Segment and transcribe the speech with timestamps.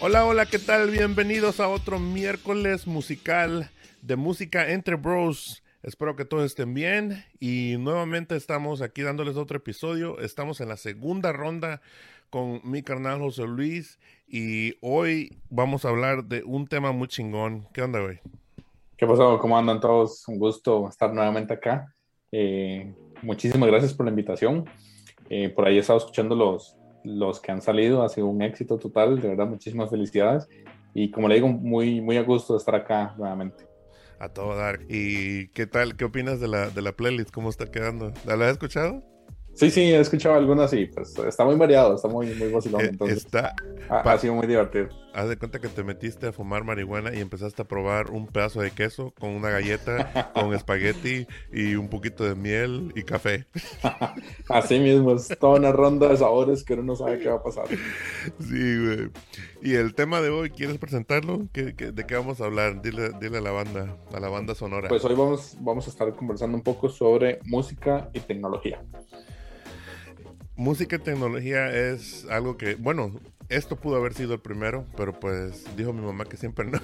[0.00, 0.90] Hola, hola, ¿qué tal?
[0.90, 3.68] Bienvenidos a otro miércoles musical
[4.00, 5.64] de música entre bros.
[5.82, 10.20] Espero que todos estén bien y nuevamente estamos aquí dándoles otro episodio.
[10.20, 11.82] Estamos en la segunda ronda
[12.30, 17.66] con mi carnal José Luis y hoy vamos a hablar de un tema muy chingón.
[17.74, 18.20] ¿Qué onda, güey?
[18.96, 19.36] ¿Qué pasó?
[19.40, 20.28] ¿Cómo andan todos?
[20.28, 21.92] Un gusto estar nuevamente acá.
[22.30, 24.64] Eh, muchísimas gracias por la invitación.
[25.28, 28.78] Eh, por ahí he estado escuchando los, los que han salido, ha sido un éxito
[28.78, 30.48] total, de verdad, muchísimas felicidades.
[30.94, 33.64] Y como le digo, muy, muy a gusto de estar acá nuevamente.
[34.18, 34.80] A todo dar.
[34.88, 35.96] ¿Y qué tal?
[35.96, 37.30] ¿Qué opinas de la, de la playlist?
[37.30, 38.12] ¿Cómo está quedando?
[38.26, 39.02] ¿La has escuchado?
[39.58, 42.80] Sí, sí, he escuchado algunas y pues está muy variado, está muy, muy vacilón.
[42.80, 43.56] Eh, Entonces, está,
[43.88, 44.88] ha, ha sido muy divertido.
[45.12, 48.60] Haz de cuenta que te metiste a fumar marihuana y empezaste a probar un pedazo
[48.60, 53.46] de queso con una galleta, con espagueti y un poquito de miel y café.
[54.48, 57.42] Así mismo, es toda una ronda de sabores que uno no sabe qué va a
[57.42, 57.66] pasar.
[58.38, 59.10] Sí, güey.
[59.60, 61.48] Y el tema de hoy, ¿quieres presentarlo?
[61.52, 62.80] ¿Qué, qué, de qué vamos a hablar?
[62.80, 64.88] Dile, dile a la banda, a la banda sonora.
[64.88, 68.80] Pues hoy vamos, vamos a estar conversando un poco sobre música y tecnología.
[70.58, 73.12] Música y tecnología es algo que, bueno,
[73.48, 76.80] esto pudo haber sido el primero, pero pues dijo mi mamá que siempre no.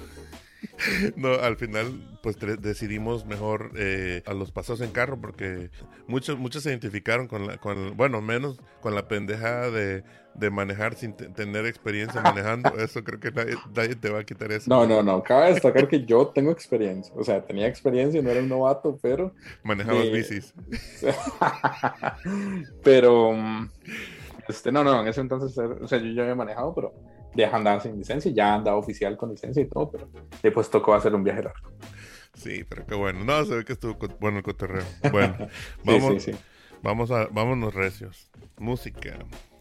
[1.17, 5.71] no, al final, pues decidimos mejor eh, a los pasos en carro porque
[6.07, 10.95] muchos muchos se identificaron con la, con, bueno, menos con la pendejada de, de manejar
[10.95, 12.69] sin tener experiencia manejando.
[12.77, 14.69] Eso creo que nadie, nadie, te va a quitar eso.
[14.69, 15.23] No, no, no.
[15.23, 17.13] Cabe destacar que yo tengo experiencia.
[17.15, 19.33] O sea, tenía experiencia, no era un novato, pero.
[19.63, 20.53] Manejabas bicis.
[22.83, 23.33] pero.
[24.47, 26.93] Este, no, no, en ese entonces, o sea, yo ya había manejado, pero
[27.33, 30.07] deja andar sin licencia, ya andaba oficial con licencia y todo, pero
[30.43, 31.71] después tocó hacer un viaje largo.
[32.35, 33.23] Sí, pero qué bueno.
[33.23, 34.83] No, se ve que estuvo bueno el cotorreo.
[35.11, 35.35] Bueno,
[35.83, 36.39] vamos, sí, sí, sí.
[36.83, 38.29] vamos a, vámonos recios.
[38.57, 39.17] Música.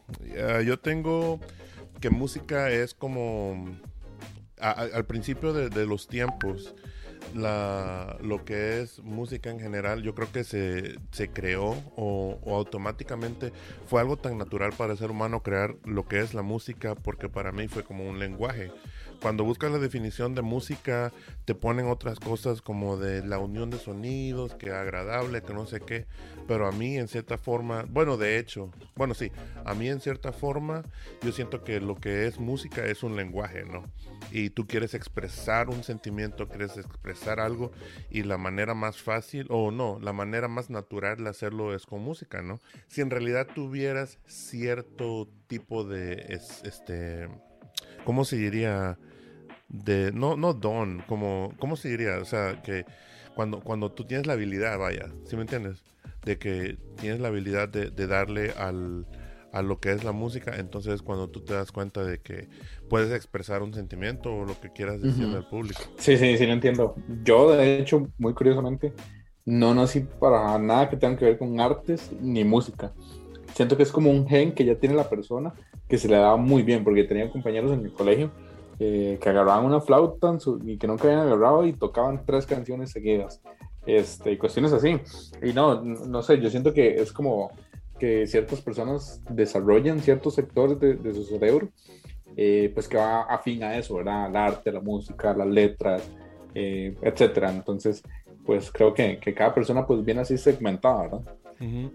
[0.08, 1.40] Uh, yo tengo
[2.00, 3.76] que música es como
[4.60, 6.74] al principio de, de los tiempos
[7.34, 12.56] la, lo que es música en general, yo creo que se, se creó o, o,
[12.56, 13.52] automáticamente
[13.86, 17.28] fue algo tan natural para el ser humano crear lo que es la música, porque
[17.28, 18.70] para mí fue como un lenguaje.
[19.20, 21.12] Cuando buscas la definición de música,
[21.44, 25.80] te ponen otras cosas como de la unión de sonidos, que agradable, que no sé
[25.80, 26.06] qué,
[26.46, 29.30] pero a mí en cierta forma, bueno, de hecho, bueno, sí,
[29.64, 30.82] a mí en cierta forma,
[31.22, 33.84] yo siento que lo que es música es un lenguaje, ¿no?
[34.30, 37.72] Y tú quieres expresar un sentimiento, quieres expresar algo
[38.10, 42.02] y la manera más fácil o no, la manera más natural de hacerlo es con
[42.02, 42.60] música, ¿no?
[42.88, 46.26] Si en realidad tuvieras cierto tipo de
[46.64, 47.28] este
[48.04, 48.98] ¿cómo se diría?
[49.68, 52.84] de no no don, como cómo se diría, o sea, que
[53.34, 55.82] cuando cuando tú tienes la habilidad, vaya, ¿sí me entiendes?
[56.24, 59.06] De que tienes la habilidad de, de darle al
[59.52, 62.48] a lo que es la música, entonces cuando tú te das cuenta de que
[62.88, 65.36] puedes expresar un sentimiento o lo que quieras decirle uh -huh.
[65.36, 65.80] al público.
[65.96, 66.96] Sí, sí, sí, lo entiendo.
[67.22, 68.92] Yo, de hecho, muy curiosamente,
[69.44, 72.92] no nací para nada que tenga que ver con artes ni música.
[73.54, 75.54] Siento que es como un gen que ya tiene la persona
[75.88, 78.30] que se le daba muy bien, porque tenía compañeros en el colegio
[78.78, 83.40] eh, que agarraban una flauta y que nunca habían agarrado y tocaban tres canciones seguidas.
[83.86, 84.96] Este, cuestiones así.
[85.42, 87.50] Y no, no sé, yo siento que es como
[87.98, 91.68] que ciertas personas desarrollan ciertos sectores de, de su cerebro,
[92.36, 94.24] eh, pues que va afín a eso, ¿verdad?
[94.24, 96.02] Al arte, la música, las letras,
[96.54, 97.50] eh, etcétera.
[97.50, 98.02] Entonces,
[98.44, 101.20] pues creo que, que, cada persona pues viene así segmentada, ¿verdad?
[101.60, 101.90] Uh -huh.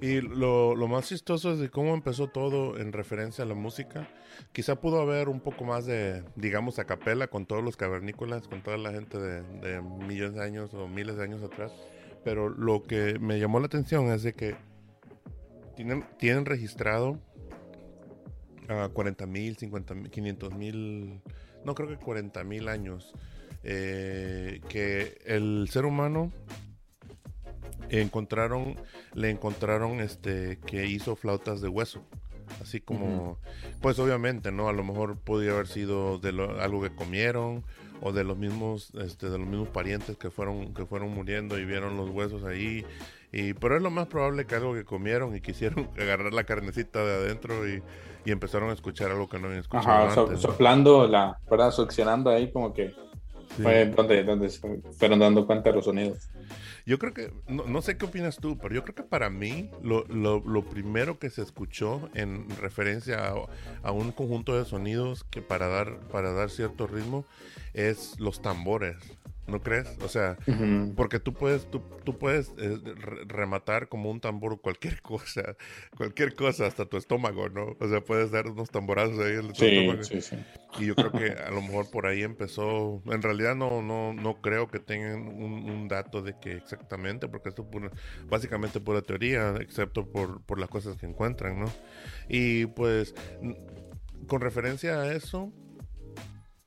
[0.00, 4.08] Y lo, lo, más chistoso es de cómo empezó todo en referencia a la música.
[4.52, 8.62] Quizá pudo haber un poco más de, digamos, a capela con todos los cavernícolas, con
[8.62, 11.72] toda la gente de, de millones de años o miles de años atrás.
[12.24, 14.56] Pero lo que me llamó la atención es de que
[15.76, 17.20] tienen, tienen registrado
[18.68, 21.20] a 40 mil, 50 mil, 500 mil,
[21.64, 23.12] no creo que 40 mil años,
[23.62, 26.32] eh, que el ser humano
[27.90, 28.76] encontraron,
[29.14, 32.02] le encontraron este, que hizo flautas de hueso.
[32.62, 33.38] Así como,
[33.80, 34.68] pues obviamente, ¿no?
[34.68, 36.28] A lo mejor podía haber sido de
[36.60, 37.64] algo que comieron
[38.00, 41.64] o de los mismos, este, de los mismos parientes que fueron, que fueron muriendo y
[41.64, 42.84] vieron los huesos ahí.
[43.32, 47.04] Y, pero es lo más probable que algo que comieron y quisieron agarrar la carnecita
[47.04, 47.82] de adentro y,
[48.24, 51.70] empezaron a escuchar algo que no habían escuchado Ajá, soplando la, ¿verdad?
[51.70, 52.92] Succionando ahí como que
[53.62, 54.50] fue donde, donde
[54.98, 56.28] fueron dando cuenta de los sonidos.
[56.86, 60.04] Yo creo que, no, sé qué opinas tú, pero yo creo que para mí lo,
[60.06, 63.34] lo, primero que se escuchó en referencia
[63.82, 67.24] a, un conjunto de sonidos que para dar, para dar cierto ritmo
[67.74, 68.96] es los tambores.
[69.46, 69.96] ¿No crees?
[70.00, 70.36] O sea,
[70.96, 72.78] porque tú puedes, tú, tú puedes eh,
[73.26, 75.56] rematar como un tambor cualquier cosa,
[75.96, 77.76] cualquier cosa, hasta tu estómago, ¿no?
[77.78, 80.02] O sea, puedes dar unos tamborazos ahí en tu estómago.
[80.02, 80.36] Sí, sí.
[80.78, 83.02] Y yo creo que a lo mejor por ahí empezó.
[83.06, 87.68] En realidad no, no, no creo que tengan un, dato de que exactamente, porque esto
[87.72, 91.70] es básicamente pura teoría, excepto por, por las cosas que encuentran, ¿no?
[92.28, 93.14] Y pues,
[94.26, 95.52] con referencia a eso,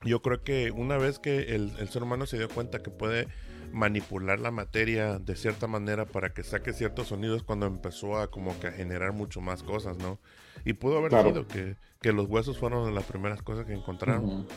[0.06, 3.28] yo creo que una vez que el, ser humano se dio cuenta que puede
[3.72, 8.58] manipular la materia de cierta manera para que saque ciertos sonidos cuando empezó a como
[8.60, 10.18] que a generar mucho más cosas, ¿no?
[10.66, 11.76] Y pudo haber sido que,
[12.12, 14.48] los huesos fueron las primeras cosas que encontraron.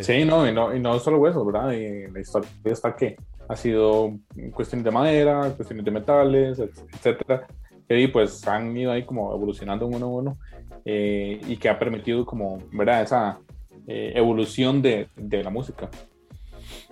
[0.00, 1.72] Sí, no y, no, y no solo huesos, ¿verdad?
[1.72, 3.16] Y la historia está que
[3.48, 4.18] ha sido
[4.52, 7.46] cuestiones de madera, cuestiones de metales, etcétera.
[7.88, 10.38] Y pues han ido ahí como evolucionando uno a uno
[10.84, 13.02] eh, y que ha permitido como, ¿verdad?
[13.02, 13.38] Esa
[13.86, 15.90] eh, evolución de, de, la música.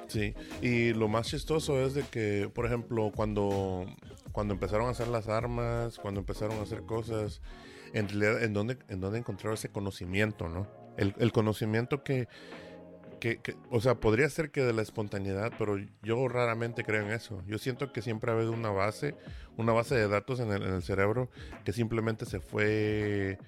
[0.08, 3.86] Sí, y lo más chistoso es de que, por ejemplo, cuando,
[4.32, 7.40] cuando empezaron a hacer las armas, cuando empezaron a hacer cosas,
[7.92, 9.22] en realidad, ¿en dónde, en dónde
[9.52, 10.66] ese conocimiento, no?
[10.96, 12.26] El, el conocimiento que,
[13.20, 13.38] que,
[13.70, 17.42] o sea, podría ser que de la espontaneidad, pero yo raramente creo en eso.
[17.46, 19.14] Yo siento que siempre ha habido una base,
[19.56, 21.30] una base de datos en el, en el cerebro
[21.64, 23.38] que simplemente se fue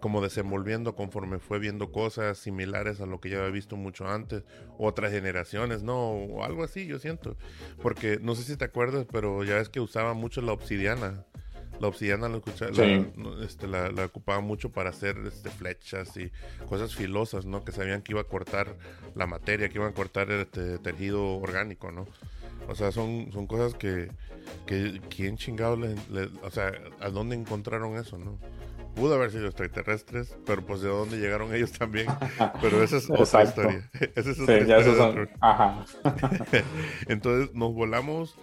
[0.00, 4.42] como desenvolviendo conforme fue viendo cosas similares a lo que ya había visto mucho antes,
[4.78, 6.10] otras generaciones, ¿no?
[6.10, 7.36] O algo así, yo siento.
[7.82, 11.24] Porque no sé si te acuerdas, pero ya es que usaba mucho la obsidiana.
[11.80, 12.40] La obsidiana la,
[13.44, 16.30] este, la, la, ocupaba mucho para hacer este, flechas y
[16.66, 17.64] cosas filosas, ¿no?
[17.64, 18.76] Que sabían que iba a cortar
[19.14, 22.06] la materia, que iban a cortar este tejido orgánico, ¿no?
[22.68, 24.08] O sea, son, son cosas que,
[24.66, 25.94] que ¿quién chingado le,
[26.42, 28.38] o sea, a dónde encontraron eso, no?
[28.96, 32.06] Pudo haber sido extraterrestres, pero pues de dónde llegaron ellos también.
[32.62, 33.90] Pero esa es otra historia.
[34.16, 35.28] Esa es otra historia.
[35.40, 35.84] Ajá.
[37.06, 38.34] Entonces nos volamos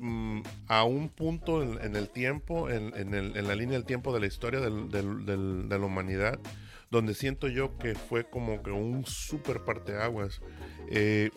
[0.00, 4.20] mm, a un punto en, el tiempo, en, el, en, la línea del tiempo de
[4.20, 6.40] la historia del, del, de la humanidad,
[6.90, 10.42] donde siento yo que fue como que un super parteaguas.
[10.88, 11.30] Eh,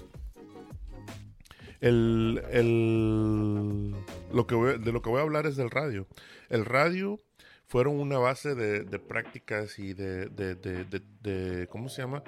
[1.79, 3.91] el, el,
[4.33, 6.07] lo que de lo que voy a hablar es del radio.
[6.49, 7.19] El radio
[7.67, 12.23] fueron una base de, prácticas y de, de, ¿cómo se llama?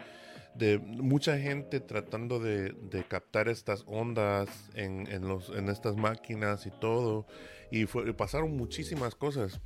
[0.54, 2.76] De mucha gente tratando de,
[3.08, 7.26] captar estas ondas en, en, los, en estas máquinas y todo.
[7.72, 9.62] Y, pasaron muchísimas cosas.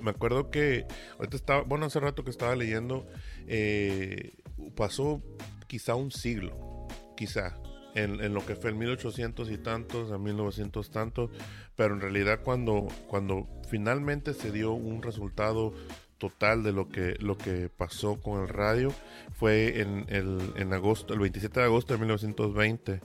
[0.00, 0.86] Me acuerdo que,
[1.18, 3.06] ahorita estaba, bueno, hace rato que estaba leyendo,
[3.46, 4.38] eh,
[4.74, 5.22] pasó
[5.68, 7.56] quizá un siglo, quizá,
[7.94, 11.30] en, lo que fue el 1800 y tantos, a 1900 tantos,
[11.76, 15.72] pero en realidad cuando, cuando finalmente se dio un resultado
[16.18, 18.94] total de lo que, lo que pasó con el radio
[19.32, 23.00] fue en, el, en agosto, el 27 de agosto de 1920,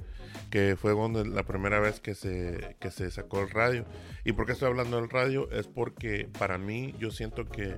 [0.51, 3.85] que fue donde la primera vez que se, que se sacó el radio.
[4.23, 5.49] ¿Y por qué estoy hablando del radio?
[5.51, 7.77] Es porque para mí yo siento que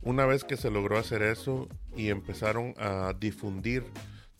[0.00, 3.84] una vez que se logró hacer eso y empezaron a difundir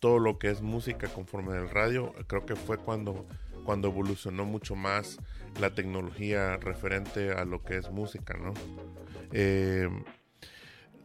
[0.00, 3.26] todo lo que es música conforme del radio, creo que fue cuando,
[3.64, 5.18] cuando evolucionó mucho más
[5.60, 8.54] la tecnología referente a lo que es música, ¿no?
[9.32, 9.88] Eh,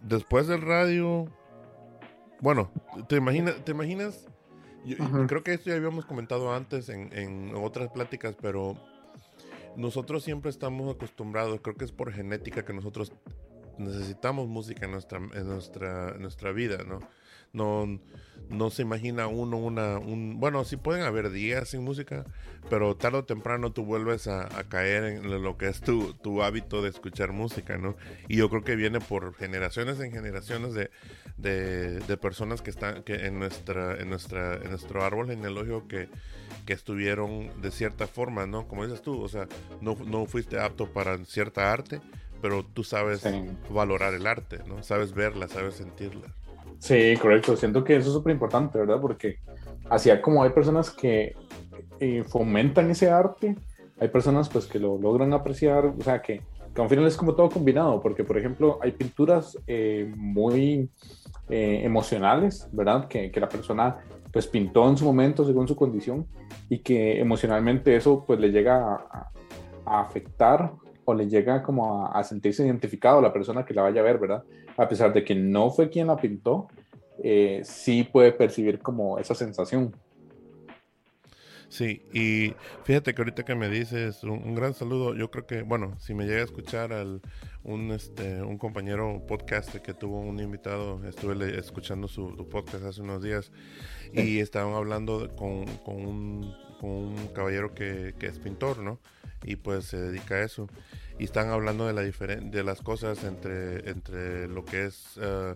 [0.01, 1.27] después del radio,
[2.39, 2.71] bueno,
[3.07, 3.63] ¿te imaginas?
[3.63, 4.27] ¿Te imaginas?
[5.27, 8.75] creo que esto ya habíamos comentado antes en, en otras pláticas, pero
[9.77, 13.13] nosotros siempre estamos acostumbrados, creo que es por genética que nosotros
[13.77, 16.99] necesitamos música en nuestra, en nuestra, en nuestra vida, ¿no?
[17.53, 17.99] No,
[18.49, 19.99] no se imagina uno una...
[19.99, 22.25] Un, bueno, sí pueden haber días sin música,
[22.67, 26.81] pero tarde o temprano tú vuelves a, caer en lo que es tu, tu, hábito
[26.81, 27.95] de escuchar música, ¿no?
[28.27, 30.89] Y yo creo que viene por generaciones en generaciones de,
[31.37, 36.09] de, personas que están que en, nuestra, en, nuestra, en nuestro árbol genealógico que,
[36.65, 38.67] que estuvieron de cierta forma, ¿no?
[38.67, 39.47] Como dices tú, o sea,
[39.79, 42.01] no, no fuiste apto para cierta arte,
[42.41, 43.23] pero tú sabes
[43.69, 44.81] valorar el arte, ¿no?
[44.81, 46.33] Sabes verla, sabes sentirla.
[46.83, 47.55] Sí, correcto.
[47.55, 48.99] Siento que eso es súper importante, ¿verdad?
[48.99, 49.37] Porque
[49.89, 51.33] así como hay personas que
[52.01, 53.55] eh, fomentan ese arte,
[54.01, 56.41] hay personas pues que lo logran apreciar, o sea, que,
[56.75, 60.89] que al final es como todo combinado, porque por ejemplo hay pinturas eh, muy
[61.47, 63.07] eh, emocionales, ¿verdad?
[63.07, 63.99] Que, que, la persona
[64.33, 66.27] pues pintó en su momento según su condición
[66.67, 69.31] y que emocionalmente eso pues le llega a,
[69.85, 70.73] a afectar
[71.05, 74.19] o le llega como a, sentirse identificado a la persona que la vaya a ver,
[74.19, 74.43] ¿verdad?
[74.77, 76.67] A pesar de que no fue quien la pintó,
[77.23, 79.93] eh, sí puede percibir como esa sensación.
[81.73, 85.99] Sí, y fíjate que ahorita que me dices, un, gran saludo, yo creo que, bueno,
[85.99, 87.19] si me llega a escuchar al,
[87.63, 93.23] un, este, un compañero podcast que tuvo un invitado, estuve escuchando su, podcast hace unos
[93.23, 93.51] días
[94.13, 98.99] y estaban hablando con, con, un, con un caballero que, que es pintor, ¿no?
[99.43, 100.67] Y pues se dedica a eso.
[101.19, 105.53] Y están hablando de, la de las cosas entre, entre lo que es eh,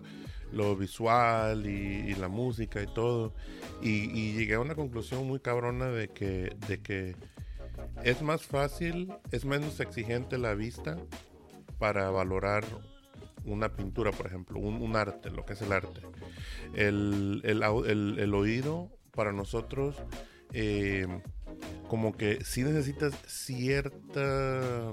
[0.52, 3.34] lo visual y, la música y todo.
[3.82, 7.16] Y, llegué a una conclusión muy cabrona de que, de que
[8.04, 10.96] es más fácil, es menos exigente la vista
[11.78, 12.64] para valorar
[13.44, 16.02] una pintura, por ejemplo, un, arte, lo que es el arte.
[16.74, 19.96] El, el, el, el oído para nosotros...
[20.52, 21.06] Eh,
[21.88, 24.92] como que si necesitas cierta...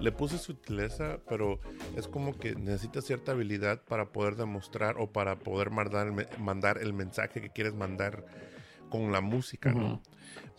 [0.00, 1.58] Le puse sutileza, pero
[1.96, 6.78] es como que necesitas cierta habilidad para poder demostrar o para poder mandar el, mandar
[6.78, 8.26] el mensaje que quieres mandar
[8.90, 10.02] con la música, ¿no?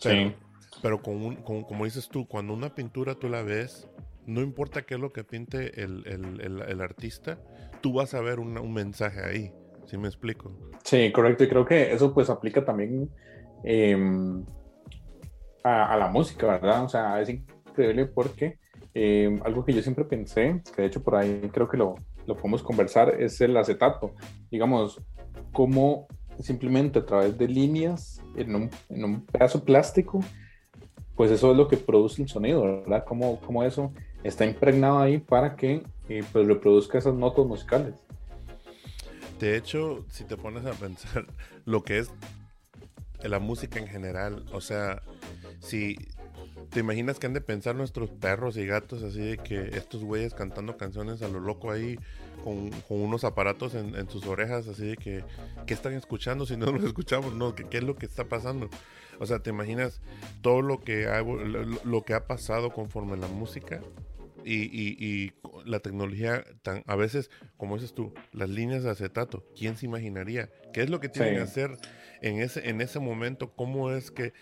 [0.02, 0.34] Pero, sí.
[0.82, 3.88] pero con un, como dices tú, cuando una pintura tú la ves,
[4.26, 7.38] no importa qué es lo que pinte el, el, el, artista,
[7.80, 9.52] tú vas a ver un mensaje ahí.
[9.88, 10.52] ¿Sí me explico?
[10.84, 11.44] Sí, correcto.
[11.44, 13.08] Y creo que eso pues aplica también
[13.64, 13.96] eh,
[15.62, 16.84] a, la música, ¿verdad?
[16.84, 18.58] O sea, es increíble porque
[18.94, 21.94] eh, algo que yo siempre pensé, que de hecho por ahí creo que lo,
[22.26, 24.14] lo podemos conversar, es el acetato.
[24.50, 25.00] Digamos,
[25.52, 26.06] cómo
[26.40, 30.20] simplemente a través de líneas en un, en un, pedazo plástico,
[31.16, 33.04] pues eso es lo que produce el sonido, ¿verdad?
[33.04, 37.94] Cómo, cómo eso está impregnado ahí para que eh, pues reproduzca esas notas musicales.
[39.40, 41.26] De hecho, si te pones a pensar
[41.64, 42.10] lo que es
[43.22, 45.02] la música en general, o sea,
[45.60, 45.96] si
[46.70, 50.34] te imaginas que han de pensar nuestros perros y gatos así de que estos güeyes
[50.34, 51.98] cantando canciones a lo loco ahí
[52.44, 55.24] con, unos aparatos en, sus orejas así de que
[55.66, 57.34] ¿qué están escuchando si no los escuchamos?
[57.34, 58.68] No, ¿qué, ¿qué, es lo que está pasando?
[59.18, 60.00] O sea, te imaginas
[60.42, 63.80] todo lo que ha, lo, que ha pasado conforme la música
[64.44, 65.32] y, y,
[65.64, 70.48] la tecnología tan a veces como dices tú las líneas de acetato quién se imaginaría
[70.72, 71.76] qué es lo que tienen que hacer
[72.22, 74.32] en ese en ese momento cómo es que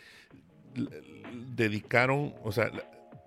[1.55, 2.71] dedicaron, o sea,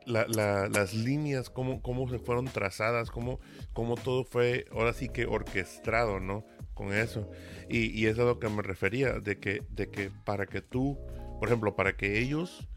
[0.06, 3.40] las líneas, cómo, cómo se fueron trazadas, cómo,
[3.74, 6.46] cómo todo fue ahora sí que orquestado, ¿no?
[6.74, 7.30] Con eso.
[7.70, 10.62] Y, y eso es a lo que me refería, de que, de que para que
[10.62, 10.98] tú,
[11.40, 12.68] por ejemplo, para que ellos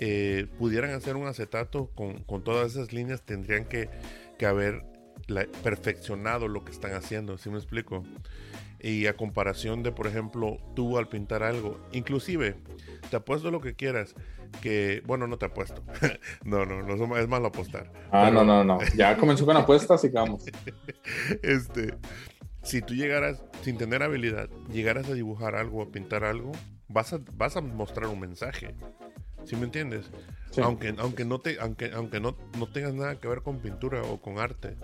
[0.00, 3.88] eh, pudieran hacer un acetato con, con, todas esas líneas, tendrían que,
[4.38, 4.82] que haber
[5.26, 8.04] perfeccionado lo que están haciendo, ¿sí me explico?
[8.80, 12.56] Y a comparación de, por ejemplo, tú al pintar algo, inclusive,
[13.10, 14.14] te apuesto lo que quieras,
[14.60, 15.82] que, bueno, no te apuesto.
[16.44, 17.90] no, no, no, es malo apostar.
[18.10, 18.78] Ah, no, no, no.
[18.96, 20.44] Ya comenzó con apuestas, sigamos.
[21.42, 21.94] este,
[22.62, 26.52] si tú llegaras, sin tener habilidad, llegaras a dibujar algo, a pintar algo,
[26.88, 28.74] vas a, vas a mostrar un mensaje.
[29.44, 30.10] ¿Sí me entiendes?
[30.62, 34.20] Aunque, aunque, no, te, aunque, aunque no, no tengas nada que ver con pintura o
[34.20, 34.76] con arte,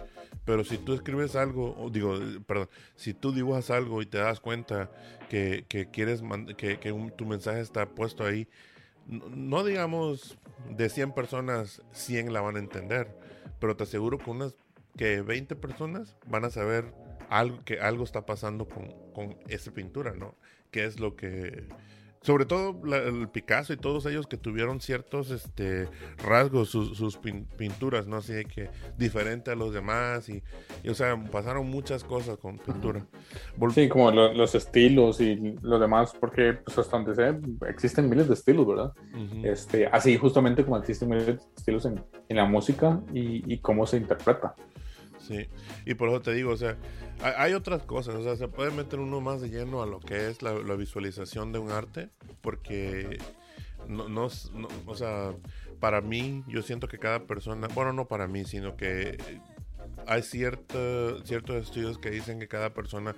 [0.44, 4.90] pero si tú escribes algo, digo, perdón, si tú dibujas algo y te das cuenta
[5.28, 6.22] que, que quieres
[6.56, 8.48] que, que tu mensaje está puesto ahí,
[9.06, 13.16] no, digamos de 100 personas, 100 la van a entender,
[13.58, 14.54] pero te aseguro que unas
[14.96, 16.92] que 20 personas van a saber
[17.30, 20.34] algo que algo está pasando con, con esa pintura, ¿no?
[20.70, 21.66] ¿Qué es lo que
[22.22, 25.88] sobre todo el Picasso y todos ellos que tuvieron ciertos este,
[26.18, 27.18] rasgos, sus,
[27.56, 28.16] pinturas, ¿no?
[28.16, 30.42] Así que diferente a los demás y,
[30.88, 33.04] o sea, pasaron muchas cosas con pintura.
[33.74, 37.38] sí, como los estilos y lo demás, porque pues hasta donde sé,
[37.68, 38.92] existen miles de estilos, ¿verdad?
[39.42, 43.86] este, así justamente como existen miles de estilos en, en la música y, y cómo
[43.86, 44.54] se interpreta.
[45.26, 45.46] Sí,
[45.86, 46.76] y por eso te digo, o sea,
[47.20, 50.28] hay otras cosas, o sea, se puede meter uno más de lleno a lo que
[50.28, 52.08] es la, visualización de un arte,
[52.40, 53.18] porque
[53.86, 54.28] no, no,
[54.86, 55.32] o sea,
[55.78, 59.16] para mí, yo siento que cada persona, bueno, no para mí, sino que
[60.06, 63.14] hay cierto, ciertos estudios que dicen que cada persona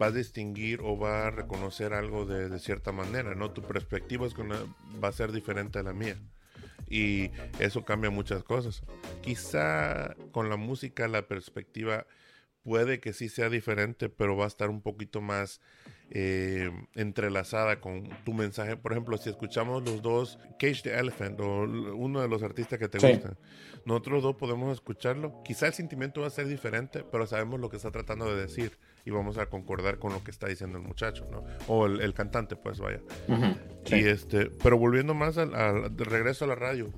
[0.00, 3.50] va a distinguir o va a reconocer algo de, cierta manera, ¿no?
[3.50, 6.16] Tu perspectiva es va a ser diferente a la mía.
[6.88, 8.82] Y eso cambia muchas cosas.
[9.22, 12.06] Quizá con la música la perspectiva
[12.62, 15.60] puede que sí sea diferente, pero va a estar un poquito más
[16.10, 18.76] eh, entrelazada con tu mensaje.
[18.76, 21.62] Por ejemplo, si escuchamos los dos, Cage the Elephant o
[21.94, 23.36] uno de los artistas que te gustan,
[23.84, 25.42] nosotros dos podemos escucharlo.
[25.44, 28.78] Quizá el sentimiento va a ser diferente, pero sabemos lo que está tratando de decir
[29.04, 31.44] y vamos a concordar con lo que está diciendo el muchacho, ¿no?
[31.68, 33.00] O el, cantante, pues vaya.
[33.86, 36.92] Y este, pero volviendo más al, regreso a la radio,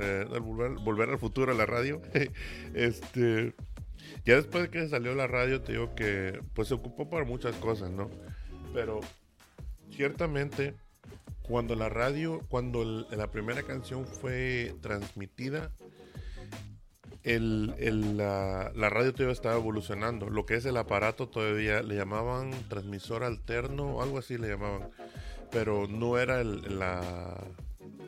[0.00, 2.02] eh, volver, volver al futuro a la radio,
[2.74, 3.54] este
[4.24, 7.56] ya después de que salió la radio, te digo que pues se ocupó para muchas
[7.56, 8.10] cosas, ¿no?
[8.72, 9.00] Pero
[9.90, 10.74] ciertamente
[11.42, 15.72] cuando la radio, cuando la primera canción fue transmitida,
[17.22, 20.28] el, la, radio todavía estaba evolucionando.
[20.28, 24.90] Lo que es el aparato todavía le llamaban transmisor alterno algo así le llamaban.
[25.50, 27.34] Pero no era la,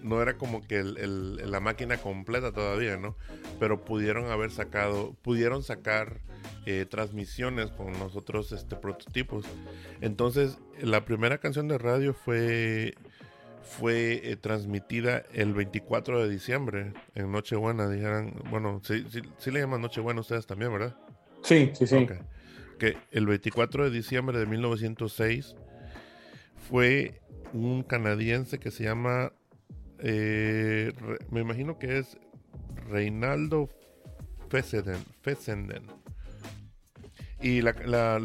[0.02, 3.16] no era como que la máquina completa todavía, ¿no?
[3.58, 6.20] Pero pudieron haber sacado, pudieron sacar
[6.66, 9.44] eh, transmisiones con nosotros este, prototipos.
[10.00, 12.94] Entonces, la primera canción de radio fue,
[13.62, 19.06] fue eh, transmitida el 24 de diciembre, en Nochebuena, dijeran, bueno, sí,
[19.38, 20.96] sí, le llaman Nochebuena ustedes también, ¿verdad?
[21.42, 22.06] Sí, sí, sí.
[22.78, 25.54] Que el 24 de diciembre de 1906
[26.68, 27.20] fue
[27.52, 29.32] un canadiense que se llama
[30.02, 30.92] eh,
[31.30, 32.18] me imagino que es
[32.88, 33.68] Reinaldo
[34.48, 35.86] Fessenden.
[37.42, 37.72] Y la,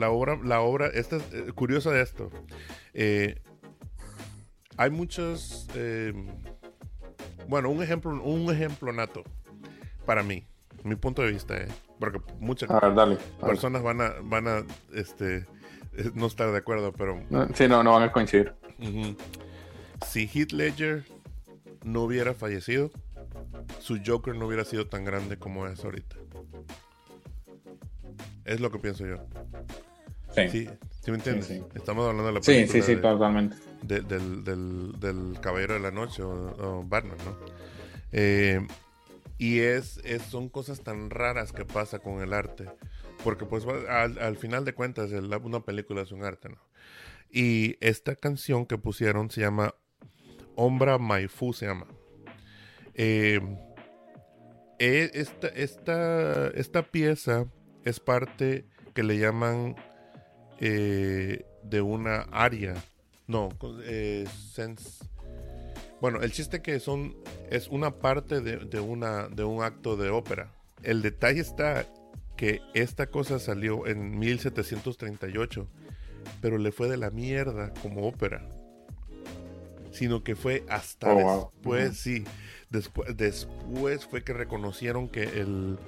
[0.10, 2.30] obra, la obra, esta es eh, curiosa de esto.
[2.94, 3.42] Eh,
[4.78, 5.68] hay muchos,
[7.48, 9.24] bueno, un ejemplo, un ejemplo nato
[10.06, 10.46] para mí,
[10.84, 11.56] mi punto de vista,
[11.98, 12.70] porque muchas
[13.40, 15.46] personas van a, van a, este,
[16.14, 17.22] no estar de acuerdo, pero.
[17.54, 18.54] Sí, no, no van a coincidir.
[20.06, 21.06] Si Heath Ledger
[21.86, 22.92] no hubiera fallecido,
[23.80, 26.16] su Joker no hubiera sido tan grande como es ahorita.
[28.44, 29.18] Es lo que pienso yo.
[30.36, 30.68] Sí.
[31.02, 31.50] ¿Sí, me entiendes?
[31.76, 32.68] Estamos hablando de la película.
[32.68, 33.56] Sí, sí, sí, totalmente.
[33.84, 34.44] del,
[35.00, 37.38] del, Caballero de la Noche o, Batman, ¿no?
[38.12, 38.66] Eh,
[39.38, 42.66] y es, son cosas tan raras que pasa con el arte.
[43.24, 46.58] Porque pues al, final de cuentas una película es un arte, ¿no?
[47.32, 49.76] Y esta canción que pusieron se llama
[50.56, 51.88] Ombra Maifu se llama.
[52.94, 53.40] Eh,
[54.80, 57.46] eh, esta, esta, esta, pieza
[57.84, 59.76] es parte que le llaman
[60.60, 62.76] eh, de una área.
[63.28, 63.50] No,
[66.00, 67.16] bueno, el chiste que son
[67.50, 70.52] es una parte de, una, de un acto de ópera.
[70.84, 71.86] El detalle está
[72.38, 75.68] que esta cosa salió en 1738,
[76.42, 78.55] pero le fue de la mierda como ópera
[79.96, 82.24] sino que fue hasta oh, después, sí,
[82.70, 85.80] después, después fue que reconocieron que el,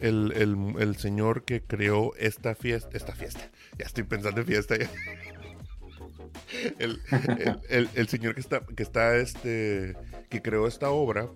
[0.00, 4.74] el, señor que creó esta fiesta, esta fiesta, ya estoy pensando en fiesta
[7.68, 9.96] El, señor que está, que está, este,
[10.28, 11.28] que creó esta obra,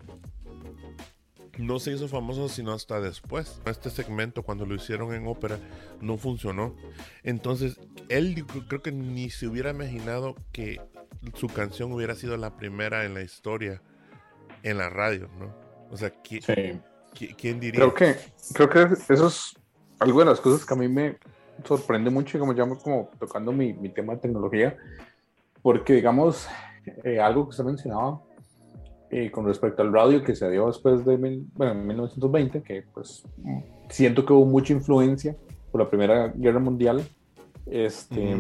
[1.57, 3.61] no se hizo famoso sino hasta después.
[3.67, 5.59] Este segmento, cuando lo hicieron en ópera,
[6.01, 6.77] no funcionó.
[7.23, 7.79] Entonces,
[8.09, 10.81] él creo que ni se hubiera imaginado que
[11.35, 13.83] su canción hubiera sido la primera en la historia
[14.63, 15.55] en la radio, ¿no?
[15.91, 16.83] O sea, ¿quién,
[17.61, 17.81] diría?
[17.81, 18.17] Creo que,
[18.53, 19.55] creo que eso es
[19.99, 21.17] algo de las cosas que a mí me
[21.65, 24.77] sorprende mucho, como llamo como tocando mi, mi tema de tecnología,
[25.63, 26.49] porque digamos,
[27.05, 28.21] eh, algo que usted mencionaba
[29.11, 31.17] eh, con respecto al radio que se dio después de
[31.55, 33.25] bueno, 1920, que pues
[33.89, 35.37] siento que hubo mucha influencia
[35.73, 37.03] por la Primera Guerra Mundial,
[37.67, 38.37] este,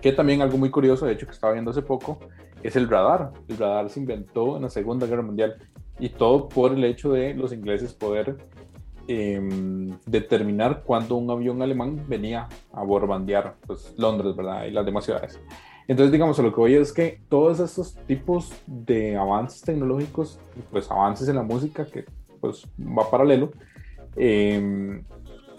[0.00, 2.18] que también algo muy curioso, de hecho que estaba viendo hace poco,
[2.62, 3.32] es el radar.
[3.48, 5.56] El radar se inventó en la Segunda Guerra Mundial
[5.98, 8.36] y todo por el hecho de los ingleses poder
[9.06, 14.64] em, determinar cuándo un avión alemán venía a borbandear pues, Londres, ¿verdad?
[14.64, 15.40] Y las demás ciudades.
[15.88, 20.38] Entonces, digamos, lo que voy es que todos estos tipos de avances tecnológicos,
[20.70, 22.04] pues avances en la música, que
[22.40, 23.50] pues va paralelo,
[24.16, 25.02] eh,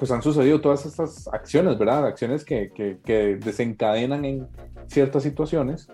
[0.02, 2.08] pues han sucedido todas estas acciones, ¿verdad?
[2.08, 4.48] Acciones que, que, desencadenan en
[4.88, 5.90] ciertas situaciones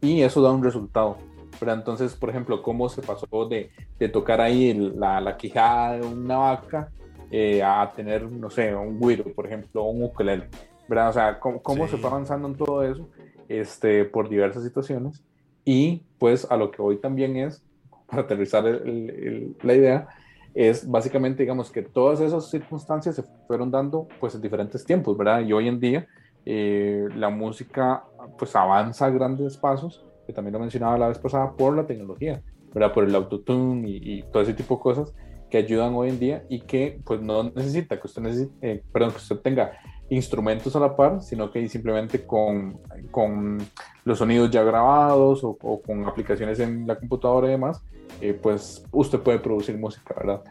[0.00, 1.16] y eso da un resultado.
[1.60, 1.76] ¿verdad?
[1.76, 3.70] Entonces, por ejemplo, cómo se pasó de,
[4.00, 6.90] de tocar ahí la, la, quijada de una vaca
[7.30, 10.48] eh, a tener, no sé, un guiro, por ejemplo, un ukelele,
[10.88, 11.10] ¿verdad?
[11.10, 13.08] O sea, cómo, cómo se fue avanzando en todo eso
[13.48, 15.22] este, por diversas situaciones
[15.64, 17.62] y pues a lo que hoy también es,
[18.08, 20.08] para aterrizar la idea,
[20.54, 25.40] es básicamente, digamos, que todas esas circunstancias se fueron dando pues en diferentes tiempos, ¿verdad?
[25.40, 26.06] Y hoy en día
[26.44, 28.04] eh, la música
[28.38, 32.42] pues avanza a grandes pasos, que también lo mencionaba la vez pasada, por la tecnología.
[32.72, 32.92] ¿verdad?
[32.92, 35.14] Por el autotune y, y todo ese tipo de cosas
[35.50, 39.10] que ayudan hoy en día y que pues no necesita que usted necesite, eh, perdón,
[39.10, 39.72] que usted tenga
[40.08, 42.80] instrumentos a la par, sino que simplemente con,
[43.12, 43.58] con
[44.04, 47.80] los sonidos ya grabados o, con aplicaciones en la computadora y demás,
[48.20, 50.42] eh, pues usted puede producir música, ¿verdad?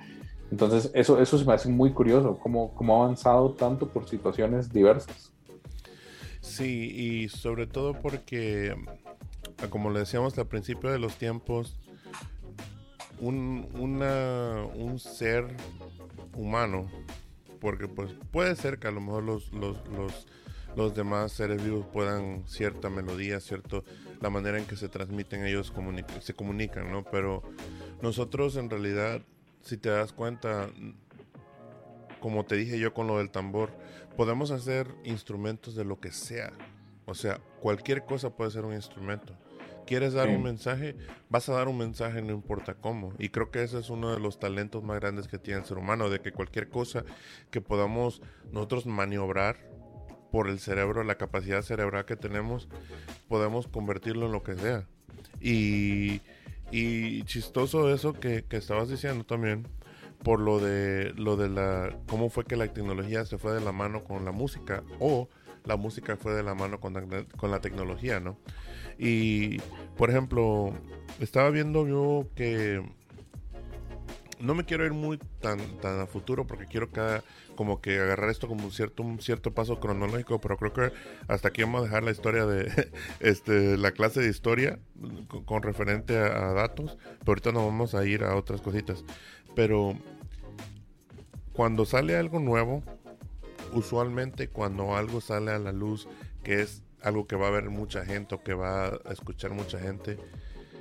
[0.50, 4.72] Entonces eso, eso se me hace muy curioso, cómo, cómo ha avanzado tanto por situaciones
[4.72, 5.34] diversas.
[6.40, 8.76] Sí, y sobre todo porque,
[9.70, 11.78] como le decíamos al principio de los tiempos,
[13.20, 15.46] un, un ser
[16.36, 16.88] humano,
[17.60, 19.78] porque pues puede ser que a lo mejor los, los,
[20.76, 23.84] los demás seres vivos puedan cierta melodía, cierto,
[24.20, 25.74] la manera en que se transmiten ellos
[26.22, 27.04] se comunican, ¿no?
[27.04, 27.44] Pero
[28.02, 29.22] nosotros en realidad,
[29.62, 30.70] si te das cuenta,
[32.20, 33.72] como te dije yo con lo del tambor,
[34.16, 36.52] podemos hacer instrumentos de lo que sea.
[37.06, 39.36] O sea, cualquier cosa puede ser un instrumento
[39.92, 40.96] quieres dar un mensaje,
[41.30, 43.14] vas a dar un mensaje no importa cómo.
[43.20, 45.78] Y creo que ese es uno de los talentos más grandes que tiene el ser
[45.78, 47.04] humano, de que cualquier cosa
[47.50, 48.22] que podamos
[48.54, 49.58] nosotros maniobrar
[50.32, 52.68] por el cerebro, la capacidad cerebral que tenemos,
[53.28, 54.86] podemos convertirlo en lo que sea.
[55.40, 56.22] Y,
[56.72, 59.68] y chistoso eso que, que estabas diciendo también,
[60.24, 63.72] por lo de lo de la cómo fue que la tecnología se fue de la
[63.72, 65.28] mano con la música o
[65.66, 66.94] la música fue de la mano con
[67.38, 68.38] con la tecnología, ¿no?
[68.98, 69.58] Y,
[69.98, 70.74] por ejemplo,
[71.20, 72.84] estaba viendo yo que
[74.42, 77.24] no me quiero ir muy tan, tan a futuro porque quiero cada,
[77.56, 80.92] como que agarrar esto como un cierto, un cierto paso cronológico, pero creo que
[81.28, 84.80] hasta aquí vamos a dejar la historia de este, la clase de historia
[85.46, 89.04] con, referente a, datos, pero ahorita nos vamos a ir a otras cositas.
[89.56, 89.98] Pero
[91.54, 92.84] cuando sale algo nuevo,
[93.74, 96.08] usualmente cuando algo sale a la luz
[96.44, 99.80] que es algo que va a ver mucha gente o que va a escuchar mucha
[99.80, 100.18] gente,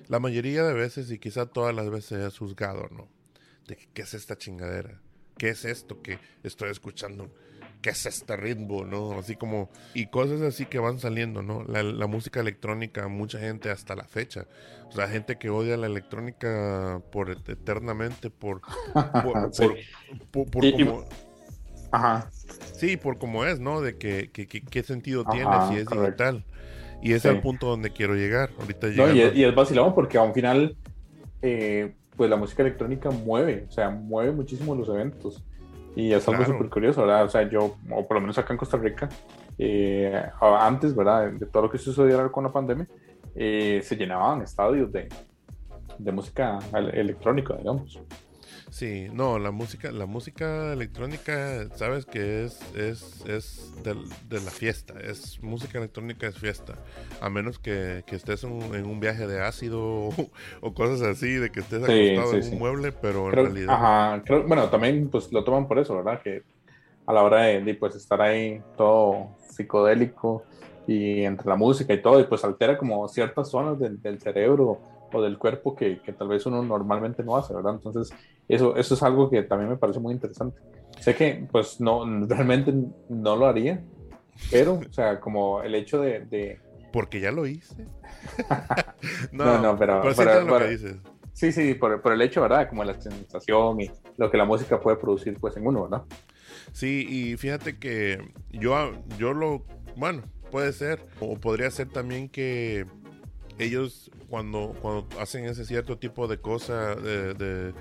[0.09, 3.20] la mayoría de veces y quizá todas las veces es juzgado, ¿no?
[3.71, 5.01] De qué es esta chingadera,
[5.39, 7.31] qué es esto que estoy escuchando,
[7.81, 9.17] qué es este ritmo, ¿no?
[9.17, 11.63] Así como, y cosas así que van saliendo, ¿no?
[11.63, 14.49] La, música electrónica, mucha gente hasta la fecha,
[14.89, 18.61] o sea, gente que odia la electrónica por eternamente, por,
[20.33, 21.05] por, como...
[21.93, 22.29] Ajá.
[22.75, 23.81] Sí, por cómo es, ¿no?
[23.81, 26.45] De que, qué sentido tiene si es digital.
[27.03, 28.51] Y ese es el punto donde quiero llegar.
[28.59, 30.77] Ahorita no, y, es, y, es, vacilón porque a un final,
[31.41, 35.43] eh, pues la música electrónica mueve, o sea, mueve muchísimo los eventos.
[35.97, 37.25] Y es algo súper curioso, ¿verdad?
[37.25, 39.09] O sea, yo, o por lo menos acá en Costa Rica,
[39.57, 41.33] eh, antes, ¿verdad?
[41.33, 42.87] De todo lo que sucedió con la pandemia,
[43.35, 45.09] eh, se llenaban estadios de,
[45.97, 46.59] de música
[46.93, 47.99] electrónica, digamos.
[48.71, 54.95] Sí, no, la música, la música electrónica, sabes que es, es, es de, la fiesta,
[55.01, 56.75] es música electrónica es fiesta,
[57.21, 59.81] a menos que, estés en un, viaje de ácido
[60.61, 63.75] o, cosas así, de que estés acostado en un mueble, pero en realidad.
[63.75, 66.23] Ajá, bueno, también pues lo toman por eso, ¿verdad?
[66.23, 66.45] Que
[67.07, 70.45] a la hora de, pues estar ahí todo psicodélico
[70.87, 74.81] y entre la música y todo, y pues altera como ciertas zonas del, del cerebro
[75.13, 77.75] o del cuerpo que, que, tal vez uno normalmente no hace, ¿verdad?
[77.75, 78.17] Entonces,
[78.49, 80.61] eso, eso es algo que también me parece muy interesante.
[81.01, 82.73] Sé que, pues, no, realmente
[83.09, 83.83] no lo haría,
[84.51, 86.61] pero, o sea, como el hecho de...
[86.93, 87.87] Porque ya lo hice.
[89.33, 90.03] no, no, pero...
[91.33, 92.69] sí, sí, por, por, el hecho, ¿verdad?
[92.69, 96.03] Como la sensación y lo que la música puede producir, pues, en uno, ¿verdad?
[96.73, 99.65] Sí, y fíjate que yo, yo lo...
[99.97, 102.87] Bueno, puede ser, o podría ser también que
[103.59, 107.73] ellos cuando, cuando hacen ese cierto tipo de cosas, de, de,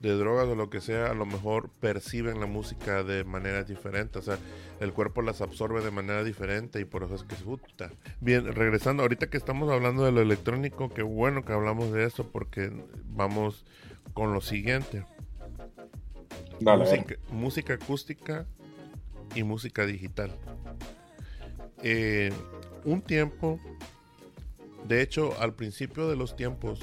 [0.00, 4.18] drogas o lo que sea, a lo mejor perciben la música de manera diferente.
[4.18, 4.38] O sea,
[4.80, 7.90] el cuerpo las absorbe de manera diferente y por eso es que se gusta.
[8.20, 12.26] Bien, regresando, ahorita que estamos hablando de lo electrónico, qué bueno que hablamos de eso
[12.26, 12.72] porque
[13.04, 13.66] vamos
[14.14, 15.04] con lo siguiente.
[17.30, 18.46] música, acústica
[19.34, 20.34] y música digital.
[21.82, 22.32] Eh,
[22.84, 23.60] un tiempo
[24.86, 26.80] de hecho, al principio de los tiempos,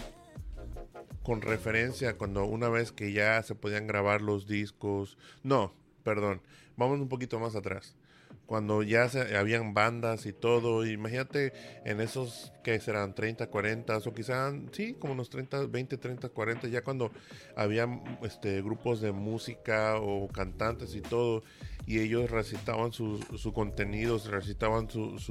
[1.23, 6.41] con referencia cuando una vez que ya se podían grabar los discos, no, perdón,
[6.77, 7.97] vamos un poquito más atrás.
[8.45, 11.51] Cuando ya se, habían bandas y todo, imagínate
[11.83, 16.67] en esos que serán 30, 40 o quizás, sí, como unos 30, 20, 30, 40,
[16.69, 17.11] ya cuando
[17.57, 17.89] había
[18.21, 21.43] este, grupos de música o cantantes y todo,
[21.87, 25.23] y ellos recitaban sus su contenidos, recitaban sus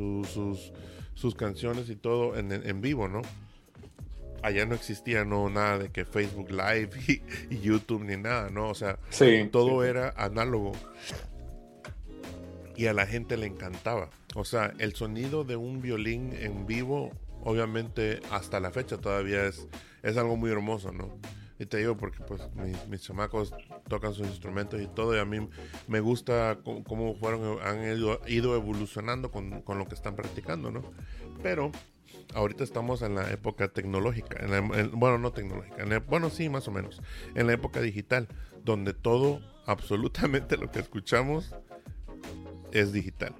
[1.14, 3.22] sus canciones y todo en, en vivo, ¿no?
[4.42, 6.90] Allá no existía no nada de que Facebook Live
[7.50, 8.68] y, YouTube ni nada, ¿no?
[8.68, 8.98] O sea,
[9.50, 10.72] todo era análogo.
[12.74, 14.10] Y a la gente le encantaba.
[14.34, 17.10] O sea, el sonido de un violín en vivo,
[17.42, 19.66] obviamente hasta la fecha todavía es,
[20.02, 21.18] es algo muy hermoso, ¿no?
[21.58, 22.42] Y te digo porque pues
[22.88, 23.54] mis, chamacos
[23.88, 25.48] tocan sus instrumentos y todo y a mí
[25.88, 30.82] me gusta cómo, fueron, han ido, ido evolucionando con, con, lo que están practicando, ¿no?
[31.42, 31.72] Pero
[32.34, 37.00] ahorita estamos en la época tecnológica, en bueno, no tecnológica, bueno, sí, más o menos,
[37.34, 38.28] en la época digital,
[38.64, 41.54] donde todo, absolutamente lo que escuchamos
[42.72, 43.34] es digital.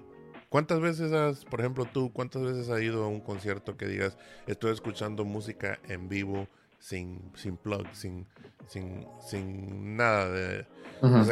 [0.49, 4.17] ¿Cuántas veces has, por ejemplo, tú, cuántas veces has ido a un concierto que digas,
[4.47, 8.27] estoy escuchando música en vivo sin, sin plug, sin,
[8.69, 10.67] sin, sin nada de...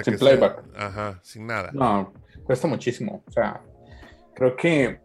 [0.02, 0.64] sin playback.
[0.76, 1.70] ajá, sin nada.
[1.72, 2.12] No,
[2.44, 3.22] cuesta muchísimo.
[3.26, 3.60] O sea,
[4.34, 5.00] creo que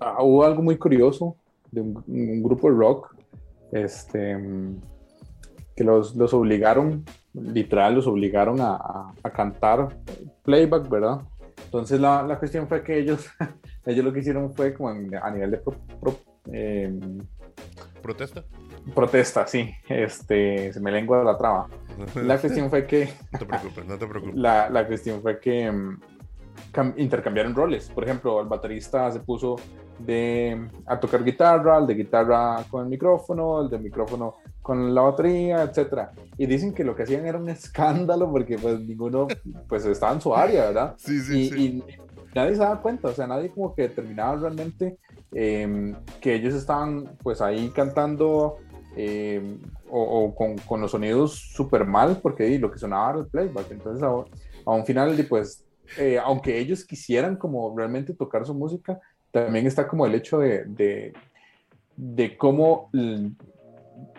[0.00, 1.36] ah, hubo algo muy curioso
[1.70, 3.14] de un, grupo de rock
[3.72, 4.36] este,
[5.76, 9.96] que los, los obligaron, literal, los obligaron a, a, cantar
[10.42, 11.20] playback, ¿verdad?
[11.64, 13.28] Entonces la, la, cuestión fue que ellos,
[13.86, 15.62] ellos lo que hicieron fue como a nivel de
[16.52, 17.18] em,
[18.02, 18.44] protesta.
[18.94, 19.70] Protesta, sí.
[19.88, 21.68] Este, se me lengua la traba.
[22.14, 23.08] La cuestión fue que.
[23.32, 24.36] No te preocupes, no te preocupes.
[24.36, 25.98] La, la cuestión fue que em,
[26.96, 27.90] intercambiaron roles.
[27.90, 29.56] Por ejemplo, el baterista se puso
[29.98, 35.02] de a tocar guitarra, el de guitarra con el micrófono, el de micrófono con la
[35.02, 36.12] batería, etcétera.
[36.38, 39.28] Y dicen que lo que hacían era un escándalo porque pues ninguno
[39.68, 40.94] pues estaba en su área, ¿verdad?
[40.98, 41.64] Sí, sí, y, sí.
[41.64, 41.84] y
[42.34, 44.98] nadie se daba cuenta, o sea, nadie como que determinaba realmente
[45.32, 48.58] em, que ellos estaban pues ahí cantando
[48.96, 49.58] em,
[49.90, 53.70] o, con, con, los sonidos súper mal porque lo que sonaba era el playback.
[53.70, 55.64] Entonces a, un final pues
[55.98, 59.00] eh, aunque ellos quisieran como realmente tocar su música,
[59.32, 61.12] también está como el hecho de, de,
[61.96, 62.90] de cómo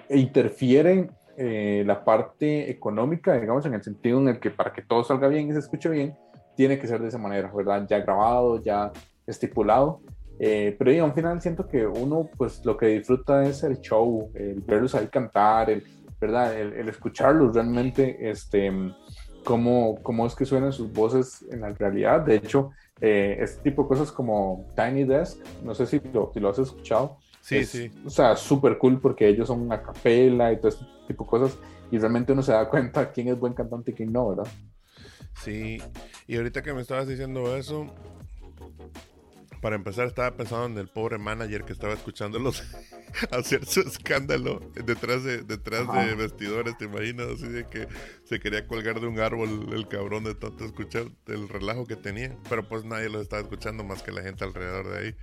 [0.10, 5.03] interfieren eh, la parte económica, digamos, en el sentido en el que para que todo
[5.03, 6.15] salga bien y se escuche bien,
[6.55, 7.88] tiene que ser de esa manera, ¿verdad?
[7.89, 8.91] Ya grabado, ya
[9.25, 10.01] estipulado.
[10.43, 14.60] Eh, pero al final siento que uno, pues lo que disfruta es el show, el
[14.62, 15.84] verlos ahí cantar, el,
[16.19, 16.60] ¿verdad?
[16.60, 18.71] El, el escucharlos realmente, este,
[19.43, 22.21] cómo, cómo es que suenan sus voces en la realidad.
[22.21, 26.39] De hecho, eh, este tipo de cosas como Tiny Desk, no sé si lo, si
[26.39, 27.19] lo has escuchado.
[27.39, 27.91] Sí, sí.
[28.04, 31.58] O sea, súper cool porque ellos son una capela y todo este tipo de cosas
[31.91, 34.51] y realmente uno se da cuenta quién es buen cantante y quién no, ¿verdad?
[35.43, 35.77] Sí,
[36.25, 37.86] y ahorita que me estabas diciendo eso,
[39.62, 42.63] para empezar, estaba pensando en el pobre manager que estaba escuchándolos
[43.32, 47.28] hacer su escándalo detrás de detrás de vestidores, ¿te imaginas?
[47.28, 47.88] Así de que
[48.24, 52.36] se quería colgar de un árbol el cabrón de tanto escuchar el relajo que tenía.
[52.50, 55.15] Pero pues nadie los estaba escuchando más que la gente alrededor de ahí.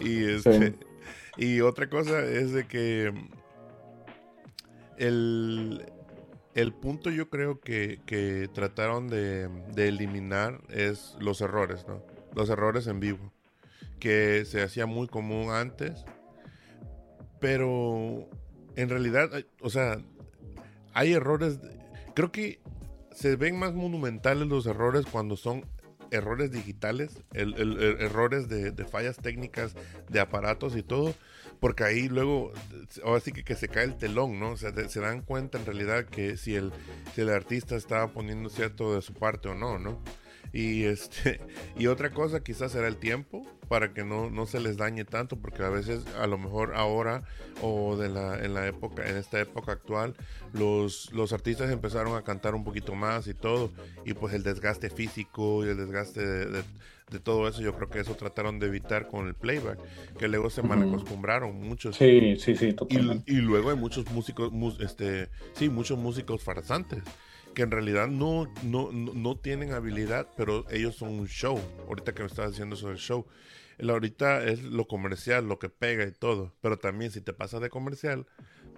[0.00, 0.74] Y este,
[1.38, 3.12] y otra cosa es de que
[4.98, 5.86] el,
[6.54, 12.04] el punto yo creo que, que trataron de, de eliminar es los errores, ¿no?
[12.34, 13.31] Los errores en vivo
[14.02, 16.04] que se hacía muy común antes,
[17.38, 18.28] pero
[18.74, 20.02] en realidad, o sea,
[20.92, 21.60] hay errores,
[22.12, 22.58] creo que
[23.12, 25.64] se ven más monumentales los errores cuando son
[26.10, 29.76] errores digitales, errores de, fallas técnicas
[30.08, 31.14] de aparatos y todo,
[31.60, 32.50] porque ahí luego,
[33.04, 34.50] ahora sí que, se cae el telón, ¿no?
[34.50, 36.72] O sea, se dan cuenta en realidad que si el,
[37.14, 40.02] si el artista estaba poniendo cierto de su parte o no, ¿no?
[40.52, 41.40] Y, este,
[41.78, 45.36] y otra cosa quizás será el tiempo para que no, no se les dañe tanto,
[45.36, 47.22] porque a veces a lo mejor ahora
[47.62, 50.14] o de la, en la época, en esta época actual,
[50.52, 53.72] los, los artistas empezaron a cantar un poquito más y todo,
[54.04, 56.62] y pues el desgaste físico y el desgaste de,
[57.24, 59.78] todo eso, yo creo que eso trataron de evitar con el playback,
[60.18, 61.96] que luego se mal acostumbraron muchos.
[61.96, 64.50] Sí, sí, sí, Y, y, luego hay muchos músicos,
[64.80, 67.02] este, sí, muchos músicos farsantes
[67.54, 71.58] que en realidad no, no, no, tienen habilidad, pero ellos son un show.
[71.88, 73.26] Ahorita que me estás diciendo eso del show.
[73.78, 76.52] El ahorita es lo comercial, lo que pega y todo.
[76.60, 78.26] Pero también si te pasas de comercial,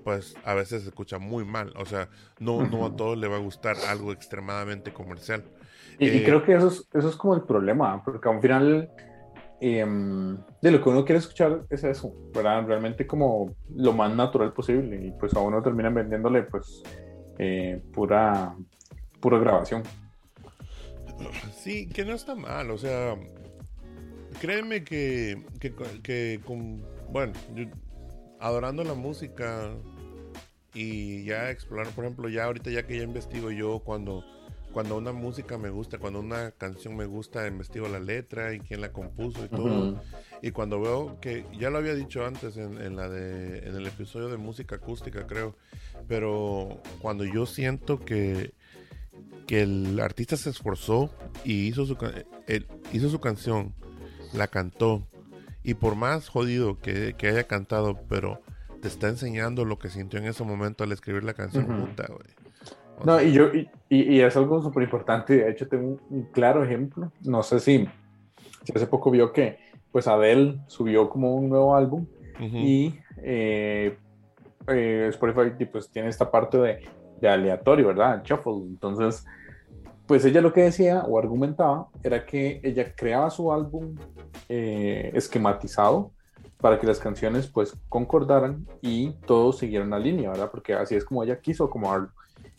[0.03, 1.73] pues a veces se escucha muy mal.
[1.77, 2.09] O sea,
[2.39, 5.45] no, no a todos le va a gustar algo extremadamente comercial.
[5.99, 8.91] Y, eh, creo que eso es, eso es como el problema, porque al final
[9.61, 12.67] em, de lo que uno quiere escuchar es eso, ¿verdad?
[12.67, 15.07] Realmente como lo más natural posible.
[15.07, 16.83] Y pues a uno terminan vendiéndole pues
[17.39, 18.55] eh, pura,
[19.21, 19.83] pura grabación.
[21.55, 23.17] Sí, que no está mal, o sea,
[24.41, 27.33] créeme que, que, con, bueno,
[28.41, 29.71] adorando la música
[30.75, 34.25] y ya explorar, por ejemplo, ya ahorita ya que ya investigo yo cuando
[34.75, 38.81] cuando una música me gusta, cuando una canción me gusta, investigo la letra y quién
[38.81, 40.03] la compuso y todo.
[40.43, 44.29] Y cuando veo que, ya lo había dicho antes en, la de, en el episodio
[44.29, 45.57] de música acústica, creo,
[46.09, 48.53] pero cuando yo siento que,
[49.47, 51.09] que el artista se esforzó
[51.45, 51.97] y hizo su,
[52.93, 53.73] hizo su canción,
[54.33, 55.07] la cantó,
[55.63, 58.43] y por más jodido que, que haya cantado, pero
[58.83, 61.65] te está enseñando lo que sintió en ese momento al escribir la canción.
[61.65, 62.44] Puta, güey.
[63.05, 65.37] No, y yo, y, y, es algo súper importante.
[65.37, 67.11] De hecho, tengo un, claro ejemplo.
[67.23, 67.89] No sé si,
[68.63, 69.59] si, hace poco vio que,
[69.91, 72.07] pues, Adele subió como un nuevo álbum
[72.41, 73.97] y eh,
[74.69, 76.81] eh, Spotify, pues, tiene esta parte de,
[77.21, 78.23] de aleatorio, ¿verdad?
[78.25, 78.67] Shuffle.
[78.67, 79.25] Entonces,
[80.07, 83.97] pues ella lo que decía o argumentaba era que ella creaba su álbum
[84.49, 86.13] eh, esquematizado
[86.59, 90.51] para que las canciones pues concordaran y todos siguieran la línea, ¿verdad?
[90.51, 92.11] Porque así es como ella quiso acomodarlo.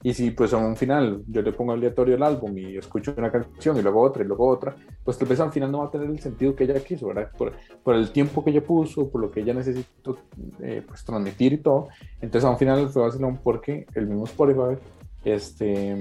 [0.05, 3.31] Y si pues a un final yo le pongo aleatorio el álbum y escucho una
[3.31, 5.89] canción y luego otra y luego otra, pues tal vez al final no va a
[5.89, 7.31] tener el sentido que ella quiso, ¿verdad?
[7.35, 10.19] Por, por el tiempo que ella puso, por lo que ella necesitó
[10.59, 11.87] eh, pues transmitir y todo.
[12.21, 14.79] Entonces a un final fue vacilón porque el mismo Spotify
[15.23, 15.95] este,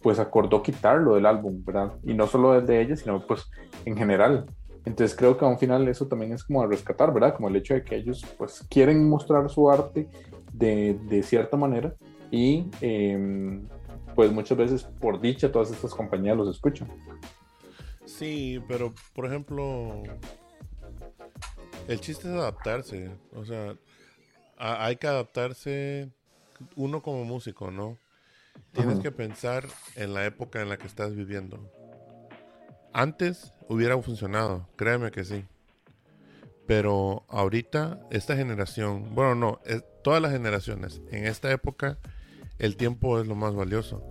[0.00, 1.92] pues acordó quitarlo del álbum, ¿verdad?
[2.04, 3.50] Y no solo desde ella, sino pues
[3.84, 4.46] en general.
[4.86, 7.36] Entonces creo que a un final eso también es como a rescatar, ¿verdad?
[7.36, 10.08] Como el hecho de que ellos pues quieren mostrar su arte
[10.54, 11.94] de, de cierta manera
[12.32, 13.68] y em,
[14.16, 16.88] pues muchas veces por dicha todas estas compañías los escuchan.
[18.06, 20.02] Sí, pero por ejemplo,
[21.86, 23.76] el chiste es adaptarse, o sea,
[24.56, 26.10] hay que adaptarse
[26.74, 27.98] uno como músico, ¿no?
[28.72, 29.66] Tienes que pensar
[29.96, 31.70] en la época en la que estás viviendo.
[32.94, 35.44] Antes hubiera funcionado, créeme que sí.
[36.66, 39.60] Pero ahorita, esta generación, bueno, no,
[40.02, 41.98] todas las generaciones, en esta época,
[42.62, 44.08] el tiempo es lo más valioso.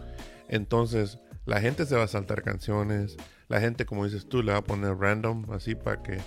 [0.47, 4.59] Entonces, la gente se va a saltar canciones, la gente, como dices tú, le va
[4.59, 6.19] a poner random, así para que,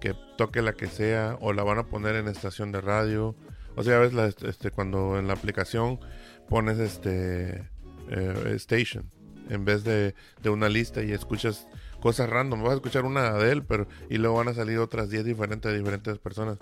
[0.00, 3.36] que toque la que sea, o la van a poner en estación de radio.
[3.76, 6.00] O sea, ves la, este, cuando en la aplicación
[6.48, 7.68] pones este
[8.10, 9.10] eh, station
[9.50, 10.14] en vez de,
[10.46, 11.68] una lista y escuchas
[12.00, 12.62] cosas random.
[12.62, 15.70] Vas a escuchar una de él, pero y luego van a salir otras 10 diferentes
[15.70, 16.58] de diferentes personas.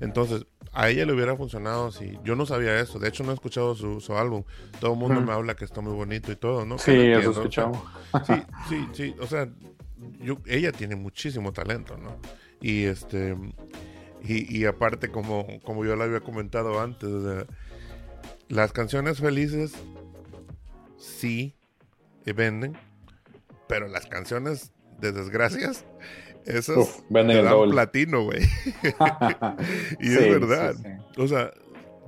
[0.00, 2.98] Entonces, a ella le hubiera funcionado si yo no sabía eso.
[2.98, 4.44] De hecho, no he escuchado su, álbum.
[4.80, 6.78] Todo el mundo me habla que está muy bonito y todo, ¿no?
[6.78, 7.82] Sí, eso escuchamos.
[8.26, 8.34] sí,
[8.68, 9.14] sí, sí.
[9.20, 9.48] O sea,
[10.20, 12.16] yo, ella tiene muchísimo talento, ¿no?
[12.60, 13.36] Y este.
[14.22, 17.08] Y, y aparte, como, como yo le había comentado antes,
[18.48, 19.74] las canciones felices
[20.96, 21.54] sí
[22.32, 22.76] venden,
[23.68, 25.84] pero las canciones de desgracias,
[26.46, 28.40] esas venden dan platino, güey.
[30.00, 30.74] y es verdad.
[31.16, 31.52] O sea,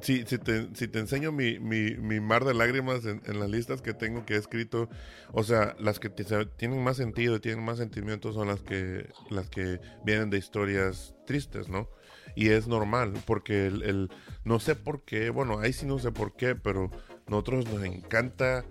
[0.01, 3.95] si, si, te, si te enseño mi, mi, mar de lágrimas en, las listas que
[3.95, 4.89] tengo que he escrito,
[5.33, 9.49] o sea, las que tienen más sentido y tienen más sentimientos son las que, las
[9.49, 11.89] que vienen de historias tristes, ¿no?
[12.37, 14.11] Y es normal, porque el, el,
[14.45, 16.91] no sé por qué, bueno, ahí sí no sé por qué, pero
[17.27, 18.65] nosotros nos encanta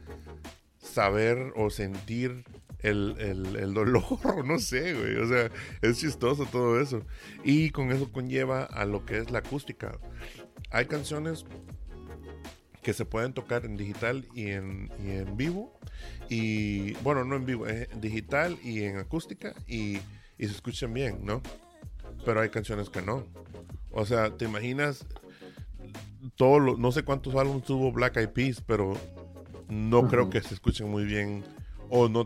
[0.80, 2.46] saber o sentir
[2.80, 4.04] el, el, dolor,
[4.46, 5.16] no sé, güey.
[5.18, 5.50] O sea,
[5.82, 7.02] es chistoso todo eso.
[7.44, 9.98] Y con eso conlleva a lo que es la acústica.
[10.70, 11.46] Hay canciones
[12.82, 15.78] que se pueden tocar en digital y en, y en vivo.
[16.30, 19.54] Y bueno, no en vivo, en digital y en acústica.
[19.68, 19.98] Y,
[20.38, 21.42] y se escuchan bien, ¿no?
[22.26, 23.26] Pero hay canciones que no.
[23.92, 25.06] O sea, te imaginas
[26.36, 28.94] todo no sé cuántos álbumes tuvo Black Eyed Peas, pero
[29.70, 31.44] no creo que se escuchen muy bien
[31.90, 32.26] o no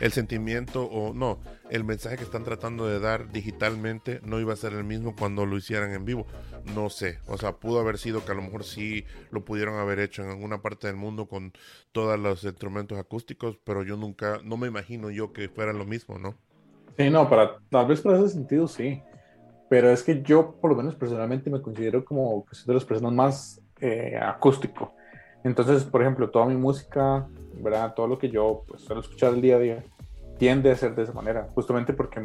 [0.00, 1.38] el sentimiento o no,
[1.70, 5.46] el mensaje que están tratando de dar digitalmente no iba a ser el mismo cuando
[5.46, 6.26] lo hicieran en vivo.
[6.74, 9.98] No sé, o sea, pudo haber sido que a lo mejor sí lo pudieron haber
[9.98, 11.52] hecho en alguna parte del mundo con
[11.92, 16.18] todos los instrumentos acústicos, pero yo nunca, no me imagino yo que fuera lo mismo,
[16.18, 16.34] ¿no?
[16.96, 19.02] Sí, no, para, tal vez para ese sentido sí,
[19.68, 22.84] pero es que yo por lo menos personalmente me considero como que soy de las
[22.84, 24.94] personas más eh, acústico
[25.44, 27.94] entonces, por ejemplo, toda mi música, ¿verdad?
[27.94, 29.84] Todo lo que yo pues, suelo escuchar el día a día
[30.38, 32.20] tiende a ser de esa manera, justamente porque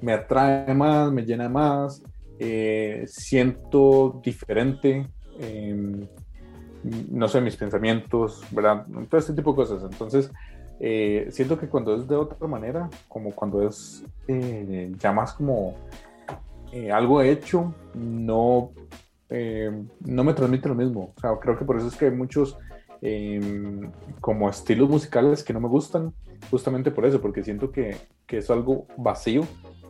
[0.00, 2.02] me, atrae más, me llena más,
[2.38, 5.08] eh, siento diferente,
[5.40, 6.06] em,
[7.10, 8.86] no sé, mis pensamientos, ¿verdad?
[9.08, 9.82] Todo este tipo de cosas.
[9.82, 10.30] Entonces,
[10.78, 15.74] eh, siento que cuando es de otra manera, como cuando es eh, ya más como
[16.92, 18.70] algo hecho, no
[19.30, 19.70] eh,
[20.06, 21.12] no me transmite lo mismo.
[21.16, 22.56] O sea, creo que por eso es que hay muchos
[23.00, 23.90] em,
[24.20, 26.12] como estilos musicales que no me gustan,
[26.50, 27.96] justamente por eso, porque siento que,
[28.26, 29.42] que es algo vacío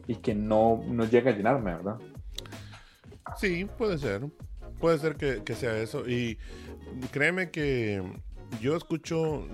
[0.06, 1.98] y que no, no, llega a llenarme, ¿verdad?
[3.36, 4.22] Sí, puede ser.
[4.80, 6.08] Puede ser que, que sea eso.
[6.08, 6.38] Y
[7.10, 8.02] créeme que
[8.60, 9.46] yo escucho,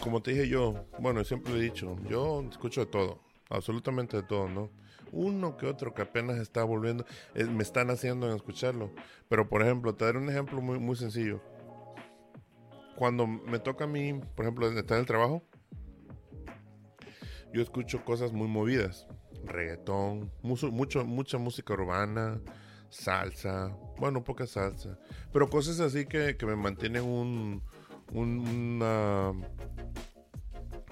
[0.00, 4.48] como te dije yo, bueno, siempre he dicho, yo escucho de todo, absolutamente de todo,
[4.48, 4.70] ¿no?
[5.12, 8.90] uno que otro que apenas está volviendo, me están haciendo en escucharlo.
[9.28, 11.40] Pero por ejemplo, te daré un ejemplo muy, muy sencillo.
[12.96, 15.42] Cuando me toca a mí, por ejemplo, estar en el trabajo,
[17.52, 19.06] yo escucho cosas muy movidas.
[19.44, 22.40] Reggaetón, mucho, mucha música urbana,
[22.92, 24.98] salsa, bueno, poca salsa,
[25.32, 27.62] pero cosas así que, me mantienen un,
[28.12, 29.32] una,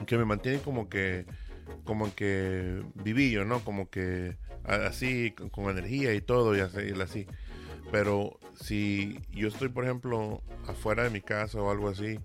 [0.07, 1.26] que me mantienen como que,
[1.84, 3.62] como que vivillo, ¿no?
[3.62, 7.26] Como que así, con, energía y todo, y así.
[7.90, 12.18] Pero si yo estoy, por ejemplo, afuera de mi casa o algo así,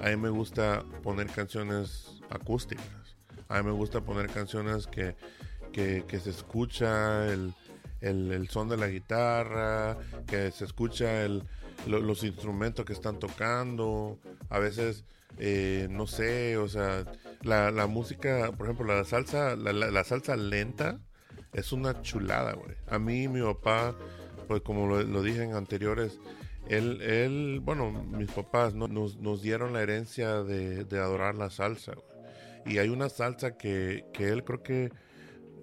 [0.00, 3.16] a mí me gusta poner canciones acústicas.
[3.48, 5.14] A mí me gusta poner canciones que,
[5.72, 7.54] que, se escucha el,
[8.00, 11.44] el, son de la guitarra, que se escucha el,
[11.86, 14.18] los instrumentos que están tocando.
[14.48, 15.04] A veces,
[15.38, 17.04] eh, no sé, o sea,
[17.42, 21.00] la, la, música, por ejemplo, la salsa, la, la, salsa lenta
[21.52, 22.76] es una chulada, güey.
[22.86, 23.94] A mí, mi papá
[24.46, 26.18] pues como lo, dije en anteriores,
[26.68, 28.88] él, él bueno, mis papás ¿no?
[28.88, 31.92] nos, nos dieron la herencia de, adorar la salsa.
[32.66, 34.90] Y hay una salsa que, que él creo que,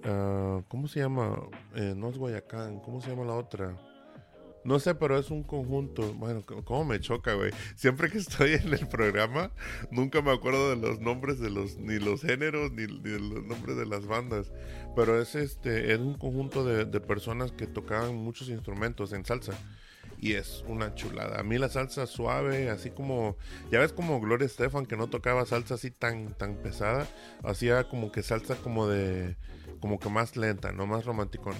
[0.07, 1.35] uh, ¿cómo se llama?
[1.75, 3.75] Eh, no es Guayacán, ¿cómo se llama la otra?
[4.63, 6.13] No sé, pero es un conjunto.
[6.13, 7.51] Bueno, ¿cómo me choca, güey?
[7.75, 9.51] Siempre que estoy en el programa,
[9.89, 13.77] nunca me acuerdo de los nombres de los, ni los géneros, ni, ni los nombres
[13.77, 14.51] de las bandas.
[14.95, 19.53] Pero es este, es un conjunto de, de, personas que tocaban muchos instrumentos en salsa.
[20.19, 21.39] Y es una chulada.
[21.39, 23.37] A mí la salsa suave, así como,
[23.71, 27.07] ya ves como Gloria Estefan que no tocaba salsa así tan, tan pesada,
[27.43, 29.35] hacía como que salsa como de,
[29.81, 31.59] como que más lenta, no más romanticona.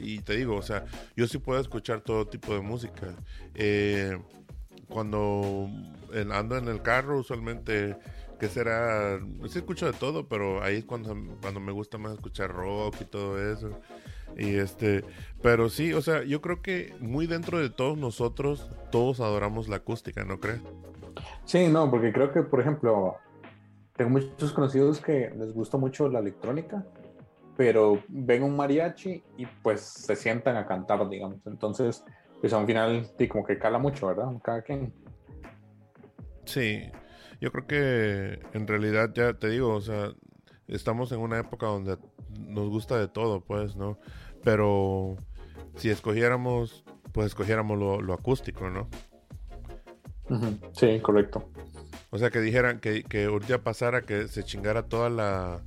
[0.00, 0.84] Y te digo, o sea,
[1.16, 3.08] yo sí puedo escuchar todo tipo de música.
[3.54, 4.16] Eh,
[4.88, 5.68] cuando
[6.32, 7.96] ando en el carro, usualmente,
[8.38, 9.18] ¿qué será?
[9.48, 13.04] Sí escucho de todo, pero ahí es cuando, cuando me gusta más escuchar rock y
[13.06, 13.70] todo eso.
[14.36, 15.04] Y este,
[15.42, 19.76] pero sí, o sea, yo creo que muy dentro de todos nosotros, todos adoramos la
[19.76, 20.60] acústica, ¿no crees?
[21.46, 23.16] Sí, no, porque creo que, por ejemplo,
[23.96, 26.84] tengo muchos conocidos que les gusta mucho la electrónica
[27.56, 31.38] pero ven un mariachi y pues se sientan a cantar, digamos.
[31.46, 32.04] Entonces,
[32.40, 34.32] pues a un final, sí, como que cala mucho, ¿verdad?
[34.42, 34.92] Cada quien.
[36.44, 36.90] Sí,
[37.40, 40.12] yo creo que en realidad ya te digo, o sea,
[40.66, 41.98] estamos en una época donde
[42.38, 43.98] nos gusta de todo, pues, ¿no?
[44.42, 45.16] Pero
[45.76, 48.88] si escogiéramos, pues escogiéramos lo, acústico, ¿no?
[50.72, 51.50] Sí, correcto.
[52.10, 53.28] O sea, que dijeran que, que
[53.62, 55.62] pasara que se chingara toda la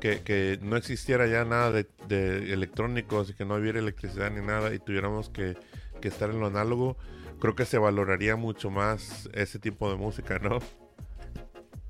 [0.00, 4.78] que, no existiera ya nada de, electrónicos y que no hubiera electricidad ni nada y
[4.78, 5.56] tuviéramos que,
[6.02, 6.96] estar en lo análogo,
[7.38, 10.58] creo que se valoraría mucho más ese tipo de música, ¿no?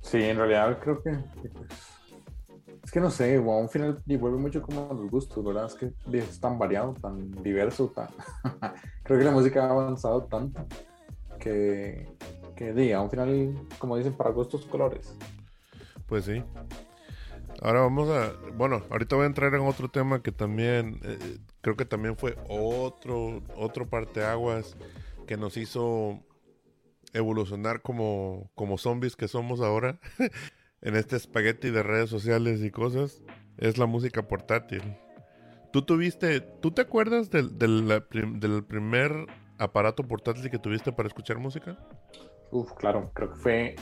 [0.01, 2.01] Sí, en realidad creo que, pues,
[2.83, 5.67] es que no sé, a un final y vuelve mucho como a los gustos, ¿verdad?
[5.67, 8.09] Es que es tan variado, tan diverso, tan...
[9.05, 10.67] creo que la música ha avanzado tanto
[11.39, 12.09] que,
[12.57, 15.17] que a un final, como dicen, para gustos colores.
[16.07, 16.43] Pues sí.
[17.63, 21.77] Ahora vamos a, bueno, ahorita voy a entrar en otro tema que también, eh, creo
[21.77, 24.79] que también fue otro, otro parteaguas
[25.27, 26.21] que nos hizo
[27.13, 30.01] evolucionar como, como zombies que somos ahora
[30.81, 33.23] en este espagueti de redes sociales y cosas,
[33.59, 34.97] es la música portátil.
[35.71, 37.87] ¿Tú tuviste, tú te acuerdas del, del,
[38.41, 39.27] del primer
[39.59, 41.77] aparato portátil que tuviste para escuchar música?
[42.51, 43.77] Uf, claro, creo que fue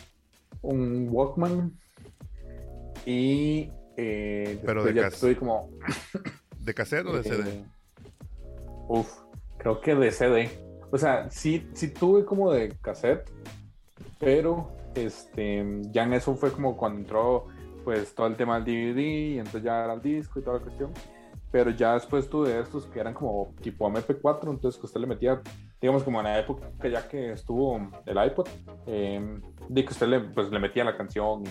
[0.63, 1.79] un Walkman
[3.07, 5.71] y eh, Pero de ya estoy como...
[6.61, 7.51] ¿De cassette o de CD?
[7.51, 7.65] Eh,
[8.89, 9.11] uf,
[9.59, 10.51] creo que de CD.
[10.91, 13.29] O sea, sí, sí tuve como de cassette,
[14.19, 17.47] pero este, ya en eso fue como cuando entró
[17.85, 20.63] pues todo el tema del DVD y entonces ya era el disco y toda la
[20.63, 20.93] cuestión.
[21.51, 25.41] Pero ya después tuve estos que eran como tipo MP4, entonces que usted le metía,
[25.81, 28.47] digamos como en la época ya que estuvo el iPod,
[28.87, 31.51] eh, de que usted le, pues, le metía la canción y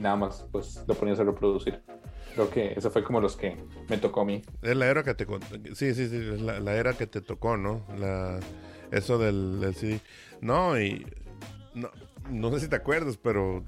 [0.00, 1.82] nada más pues lo ponías a reproducir.
[2.34, 3.56] Creo que eso fue como los que
[3.88, 4.42] me tocó a mí.
[4.62, 5.26] Es la era que te
[5.74, 7.82] sí, sí, sí, la, la era que te tocó, ¿no?
[7.96, 8.40] La
[8.90, 10.00] eso del, CD.
[10.40, 11.06] No, y
[11.74, 11.90] no,
[12.30, 13.64] no sé si te acuerdas, pero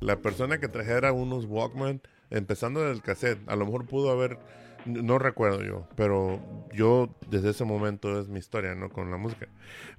[0.00, 2.00] la persona que trajera unos Walkman,
[2.30, 4.38] empezando del cassette, a lo mejor pudo haber,
[4.86, 6.40] no recuerdo yo, pero
[6.72, 8.88] yo desde ese momento es mi historia, ¿no?
[8.88, 9.48] Con la música.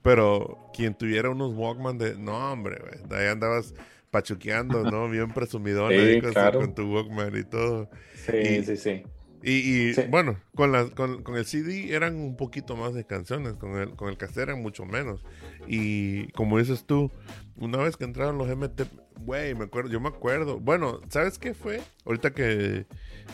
[0.02, 3.76] Pero quien tuviera unos Walkman de, no, hombre, de ahí andabas
[4.12, 5.10] pachuqueando, ¿no?
[5.10, 7.90] Bien presumidón ahí con, tu Walkman y todo.
[8.14, 9.04] Sí, sí, sí.
[9.44, 13.96] Y, bueno, con, la, con, el CD eran un poquito más de canciones, con el,
[13.96, 15.24] con el cassette eran mucho menos.
[15.68, 17.12] Y como dices tú,
[17.56, 18.84] una vez que entraron los MT,
[19.22, 20.60] güey, me acuerdo, yo me acuerdo.
[20.60, 21.82] Bueno, ¿sabes qué fue?
[22.06, 22.86] Ahorita que,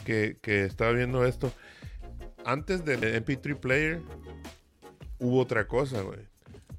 [0.06, 1.52] que, que estaba viendo esto,
[2.46, 4.02] antes del MP3 player
[5.20, 6.20] hubo otra cosa, güey.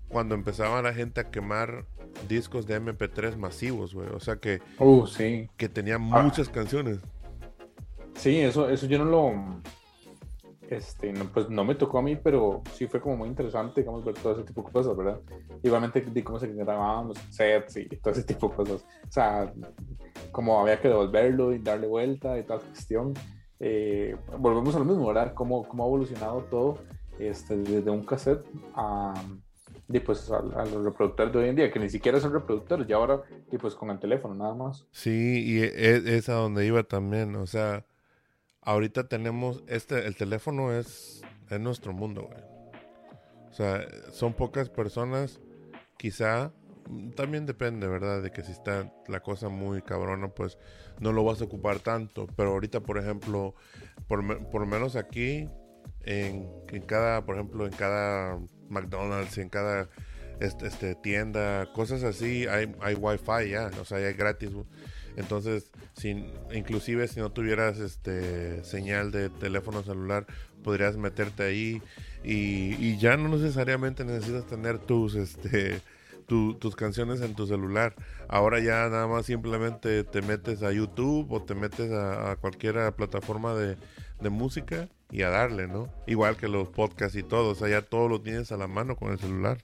[0.08, 1.84] Cuando empezaba la gente a quemar
[2.26, 4.08] discos de MP3 masivos, güey.
[4.08, 4.60] O sea que.
[4.78, 5.48] Uh, sí.
[5.56, 6.98] Que tenía muchas canciones.
[8.14, 9.62] Sí, eso, eso yo no lo.
[10.68, 14.04] este, no, pues no me tocó a mí, pero sí fue como muy interesante, digamos,
[14.04, 15.20] ver todo ese tipo de cosas, ¿verdad?
[15.62, 18.84] Igualmente de cómo se grababan los sets y todo ese tipo de cosas.
[19.06, 19.52] O sea,
[20.32, 23.14] cómo había que devolverlo y darle vuelta y toda cuestión.
[23.60, 25.34] Eh, volvemos a lo mismo, ¿verdad?
[25.34, 26.78] Cómo, cómo ha evolucionado todo
[27.18, 28.44] este, desde un cassette
[28.74, 29.14] a,
[29.88, 32.92] y pues a, los reproductores de hoy en día, que ni siquiera son reproductores, y
[32.92, 34.86] ahora y pues con el teléfono nada más.
[34.90, 37.84] Sí, y es, es a donde iba también, o sea,
[38.62, 42.42] ahorita tenemos, este, el teléfono es, es nuestro mundo, güey.
[43.50, 45.40] O sea, son pocas personas,
[45.96, 46.52] quizá,
[47.16, 48.22] también depende, ¿verdad?
[48.22, 50.58] De que si está la cosa muy cabrona, pues
[51.00, 52.26] no lo vas a ocupar tanto.
[52.36, 53.54] Pero ahorita, por ejemplo,
[54.06, 55.48] por, por menos aquí,
[56.02, 58.38] en, en, cada, por ejemplo, en cada
[58.70, 59.88] McDonald's, en cada
[60.40, 64.50] este, este, tienda, cosas así, hay, hay wifi ya, o sea, ya es gratis.
[65.16, 70.26] Entonces, sin, inclusive si no tuvieras este señal de teléfono celular,
[70.62, 71.82] podrías meterte ahí
[72.22, 75.80] y, y ya no necesariamente necesitas tener tus este
[76.26, 77.94] tus canciones en tu celular.
[78.28, 82.92] Ahora ya nada más simplemente te metes a YouTube o te metes a, a cualquier
[82.92, 83.78] plataforma de,
[84.20, 85.88] de, música y a darle, ¿no?
[86.06, 88.96] Igual que los podcasts y todo, o sea, ya todo lo tienes a la mano
[88.96, 89.58] con el celular.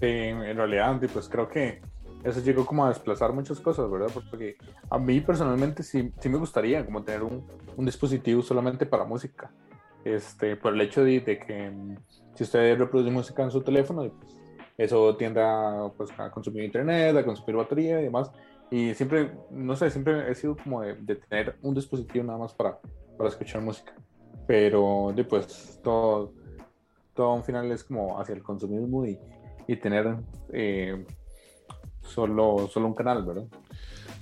[0.00, 1.80] Sí, en realidad, pues creo que
[2.24, 4.10] eso llegó como a desplazar muchas cosas, ¿verdad?
[4.12, 4.56] Porque
[4.90, 7.44] a mí personalmente sí, sí me gustaría como tener un,
[7.84, 9.50] dispositivo solamente para música.
[10.04, 11.96] Este, por el hecho de, que mm,
[12.34, 14.36] si usted reproduce música en su teléfono, pues,
[14.78, 15.42] eso tiende
[15.96, 18.30] pues, a, consumir internet, a consumir batería y demás.
[18.70, 22.54] Y siempre, no sé, siempre he sido como de, de tener un dispositivo nada más
[22.54, 22.78] para,
[23.16, 23.94] para escuchar música.
[24.46, 26.32] Pero después todo,
[27.14, 29.18] todo al final es como hacia el consumismo y,
[29.66, 30.16] y tener
[30.52, 31.04] eh,
[32.02, 33.46] solo, solo un canal, ¿verdad?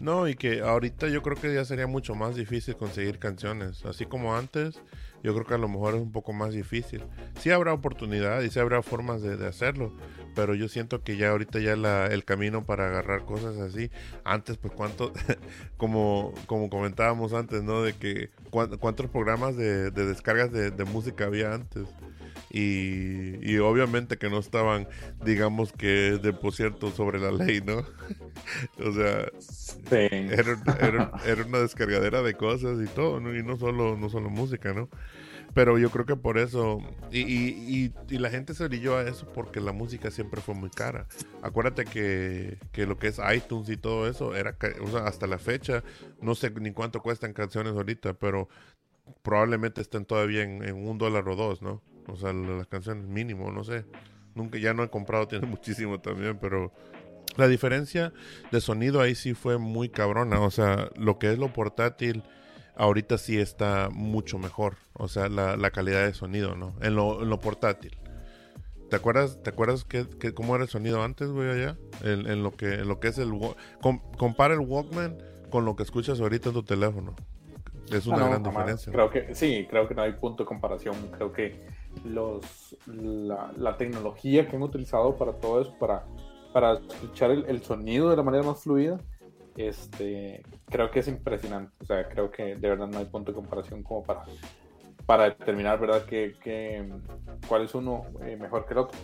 [0.01, 3.85] No, y que ahorita yo creo que ya sería mucho más difícil conseguir canciones.
[3.85, 4.81] Así como antes,
[5.23, 7.05] yo creo que a lo mejor es un poco más difícil.
[7.39, 9.93] Sí habrá oportunidad y sí habrá formas de, hacerlo,
[10.35, 13.91] pero yo siento que ya ahorita ya la, el camino para agarrar cosas así,
[14.25, 15.13] antes pues cuánto,
[15.77, 17.83] como, como comentábamos antes, ¿no?
[17.83, 21.89] De que cuántos programas de, de descargas de, de música había antes.
[22.55, 24.87] Y, obviamente que no estaban,
[25.25, 27.79] digamos que de por cierto sobre la ley, ¿no?
[28.79, 29.27] o sea,
[29.91, 33.35] era, una descargadera de cosas y todo, ¿no?
[33.35, 34.91] Y no solo, no solo música, ¿no?
[35.55, 36.81] Pero yo creo que por eso,
[37.11, 40.71] y, y, y, la gente se brilló a eso porque la música siempre fue muy
[40.71, 41.07] cara.
[41.43, 45.39] Acuérdate que, que lo que es iTunes y todo eso, era o sea, hasta la
[45.39, 45.85] fecha,
[46.23, 48.49] no sé ni cuánto cuestan canciones ahorita, pero
[49.23, 51.83] probablemente estén todavía en, en un dólar o dos, ¿no?
[52.07, 53.85] O sea, las canciones mínimo, no sé.
[54.35, 56.73] Nunca, ya no he comprado, tiene muchísimo también, pero
[57.37, 58.13] la diferencia
[58.51, 60.41] de sonido ahí sí fue muy cabrona.
[60.41, 62.23] O sea, lo que es lo portátil,
[62.77, 64.77] ahorita sí está mucho mejor.
[64.95, 66.75] O sea, la, la calidad de sonido, ¿no?
[66.81, 67.97] En lo, en lo portátil.
[68.91, 71.79] ¿Te acuerdas, te acuerdas que, cómo era el sonido antes, güey, allá?
[72.03, 73.33] En, en, lo que, en lo que es el...
[74.19, 75.17] compara el Walkman
[75.51, 77.15] con lo que escuchas ahorita en tu teléfono.
[77.91, 78.93] Es una ah, gran diferencia.
[78.93, 80.95] Creo que sí, creo que no hay punto de comparación.
[81.17, 81.67] Creo que
[82.05, 86.05] los, la, tecnología que han utilizado para todo eso, para,
[86.53, 88.99] para escuchar el, sonido de la manera más fluida,
[89.57, 91.73] este, creo que es impresionante.
[91.81, 94.25] O sea, creo que de verdad no hay punto de comparación como para,
[95.07, 96.35] para determinar, ¿verdad?, que,
[97.49, 98.99] cuál es uno eh, mejor que el otro.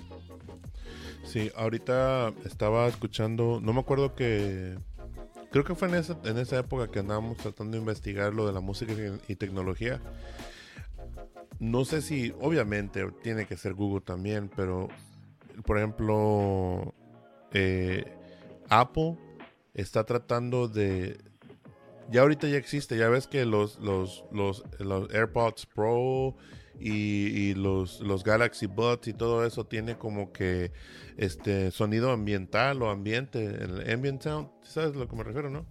[1.24, 4.78] Sí, ahorita estaba escuchando, no me acuerdo que...
[5.50, 8.52] Creo que fue en esa, en esa época que andábamos tratando de investigar lo de
[8.52, 8.92] la música
[9.28, 9.98] y tecnología
[11.60, 14.88] no sé si, obviamente, tiene que ser Google también, pero,
[15.64, 16.94] por ejemplo,
[17.52, 18.04] eh,
[18.68, 19.16] Apple
[19.80, 21.18] está tratando de...
[22.10, 24.64] Ya ahorita ya existe, ya ves que los, los, los,
[25.12, 26.34] AirPods Pro
[26.80, 30.72] y, los, los Galaxy Buds y todo eso tiene como que
[31.18, 35.66] este sonido ambiental o ambiente, el ambient sound, ¿sabes lo que me refiero, no?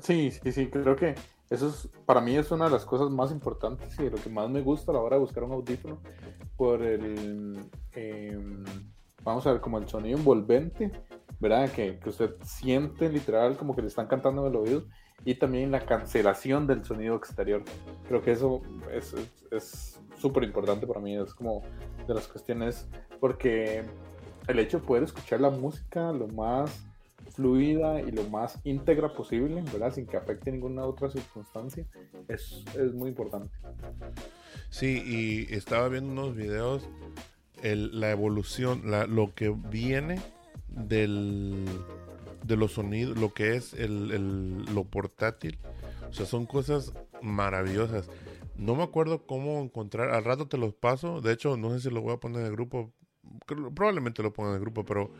[0.00, 1.14] Sí, sí, sí, creo que
[1.50, 4.50] eso es, para mí es una de las cosas más importantes y lo que más
[4.50, 6.00] me gusta a la hora de buscar un audífono
[6.56, 8.64] por el, em,
[9.22, 10.90] vamos a ver, como el sonido envolvente,
[11.40, 11.70] ¿verdad?
[11.70, 14.84] Que, que, usted siente literal como que le están cantando en el oído
[15.24, 17.62] y también la cancelación del sonido exterior.
[18.08, 18.62] Creo que eso
[19.50, 21.62] es súper importante para mí, es como
[22.06, 22.86] de las cuestiones,
[23.20, 23.82] porque
[24.48, 26.86] el hecho de poder escuchar la música lo más
[27.32, 29.92] fluida y lo más íntegra posible, ¿verdad?
[29.92, 31.84] Sin que afecte ninguna otra circunstancia,
[32.28, 33.50] es, es muy importante.
[34.70, 36.88] Sí, y estaba viendo unos videos,
[37.62, 40.20] el, la evolución, la, lo que viene
[40.76, 41.64] del,
[42.44, 45.58] de los sonidos, lo que es el, el, lo portátil,
[46.08, 48.08] o sea, son cosas maravillosas.
[48.56, 50.10] No me acuerdo cómo encontrar.
[50.10, 51.20] Al rato te los paso.
[51.20, 52.92] De hecho, no sé si lo voy a poner en el grupo.
[53.46, 55.12] Probablemente lo ponga en el grupo, pero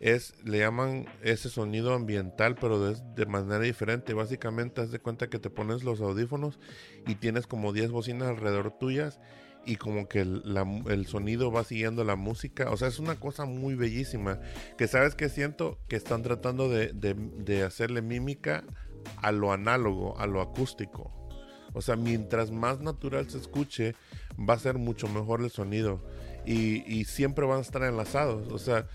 [0.00, 4.14] es le llaman ese sonido ambiental, pero de, de manera diferente.
[4.14, 6.58] Básicamente, haz de cuenta que te pones los audífonos
[7.06, 9.20] y tienes como 10 bocinas alrededor tuyas
[9.68, 12.70] y como que el, sonido va siguiendo la música.
[12.70, 14.40] O sea, es una cosa muy bellísima.
[14.78, 18.64] Que sabes que siento que están tratando de, de hacerle mímica
[19.18, 21.12] a lo análogo, a lo acústico.
[21.74, 23.94] O sea, mientras más natural se escuche,
[24.38, 26.02] va a ser mucho mejor el sonido.
[26.50, 28.50] Y, siempre van a estar enlazados.
[28.50, 28.86] O sea,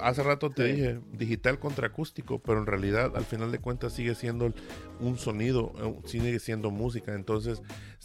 [0.00, 4.14] hace rato te dije digital contra acústico, pero en realidad al final de cuentas sigue
[4.14, 4.52] siendo
[4.98, 7.14] un sonido, eh, sigue siendo música.
[7.14, 7.60] Entonces,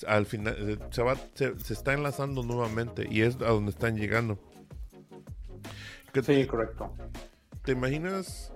[0.05, 4.37] al final eh, se, va, se, está enlazando nuevamente y es a donde están llegando.
[6.25, 6.91] Sí, correcto.
[7.63, 8.51] ¿Te imaginas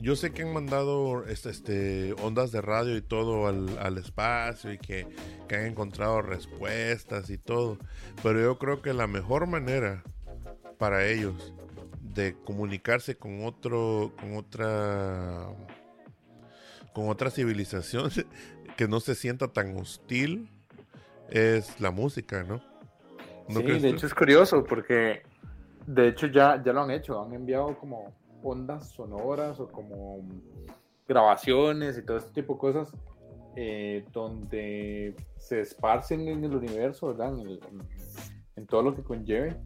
[0.00, 4.78] yo sé que han mandado este, este, ondas de radio y todo al, espacio y
[4.78, 5.06] que,
[5.50, 7.78] han encontrado respuestas y todo.
[8.22, 10.02] Pero yo creo que la mejor manera
[10.78, 11.52] para ellos
[12.14, 15.48] de comunicarse con otro, con otra,
[16.94, 18.10] con otra civilización
[18.76, 20.48] que no se sienta tan hostil
[21.28, 22.62] es la música, ¿no?
[23.48, 25.22] sí, de hecho es curioso porque
[25.86, 30.20] de hecho ya, ya lo han hecho, han enviado como ondas sonoras o como
[31.06, 32.92] grabaciones y todo este tipo de cosas
[33.56, 37.34] eh, donde se esparcen en el universo, ¿verdad?
[38.56, 39.56] En, todo lo que conlleve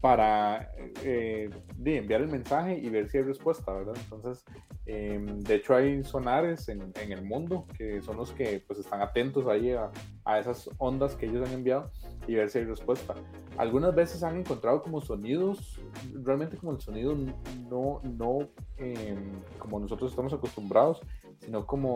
[0.00, 0.70] para
[1.02, 1.50] eh,
[1.84, 3.94] enviar el mensaje y ver si hay respuesta, ¿verdad?
[3.98, 4.44] Entonces,
[4.86, 9.02] em, de hecho hay sonares en, en, el mundo que son los que pues están
[9.02, 9.90] atentos ahí a,
[10.24, 11.90] a, esas ondas que ellos han enviado
[12.28, 13.14] y ver si hay respuesta.
[13.56, 15.80] Algunas veces han encontrado como sonidos,
[16.22, 17.16] realmente como el sonido
[17.68, 21.00] no, no em, como nosotros estamos acostumbrados,
[21.40, 21.94] sino como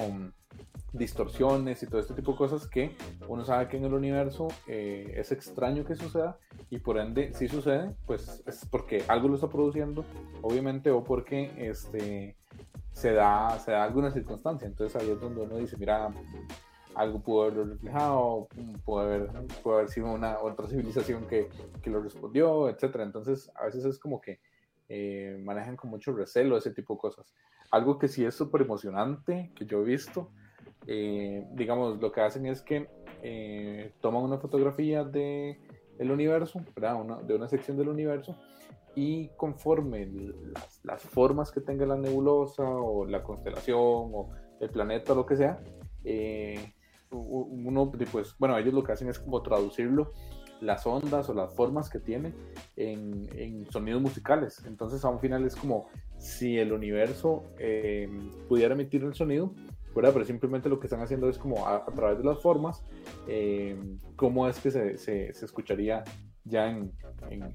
[0.92, 2.94] distorsiones y todo este tipo de cosas que
[3.28, 6.38] uno sabe que en el universo eh, es extraño que suceda
[6.70, 10.04] y por ende si sucede pues es porque algo lo está produciendo
[10.42, 12.36] obviamente o porque este
[12.92, 14.66] se da se da alguna circunstancia.
[14.66, 16.12] Entonces ahí es donde uno dice mira
[16.94, 18.48] algo pudo haberlo reflejado
[18.84, 19.30] puede haber
[19.62, 21.48] puede haber sido una otra civilización que,
[21.80, 24.40] que lo respondió etcétera entonces a veces es como que
[24.94, 27.34] eh, manejan con mucho recelo ese tipo de cosas.
[27.70, 30.30] Algo que sí es súper emocionante que yo he visto
[30.86, 32.88] eh, digamos, lo que hacen es que
[33.22, 35.58] eh, toman una fotografía de
[35.98, 38.36] el universo, de una sección del universo,
[38.94, 40.08] y conforme
[40.82, 44.30] las, formas que tenga la nebulosa o la constelación o
[44.60, 45.62] el planeta lo que sea,
[46.04, 46.74] eh,
[47.10, 50.12] uno, pues, bueno, ellos lo que hacen es como traducirlo,
[50.60, 52.32] las ondas o las formas que tiene
[52.76, 54.64] en, en sonidos musicales.
[54.66, 57.44] Entonces, a un final es como si el universo
[58.48, 59.52] pudiera emitir el sonido,
[59.94, 62.82] pero simplemente lo que están haciendo es como a, través de las formas,
[63.28, 63.76] eh,
[64.16, 66.04] cómo es que se, se, escucharía
[66.44, 66.92] ya en,
[67.30, 67.52] en,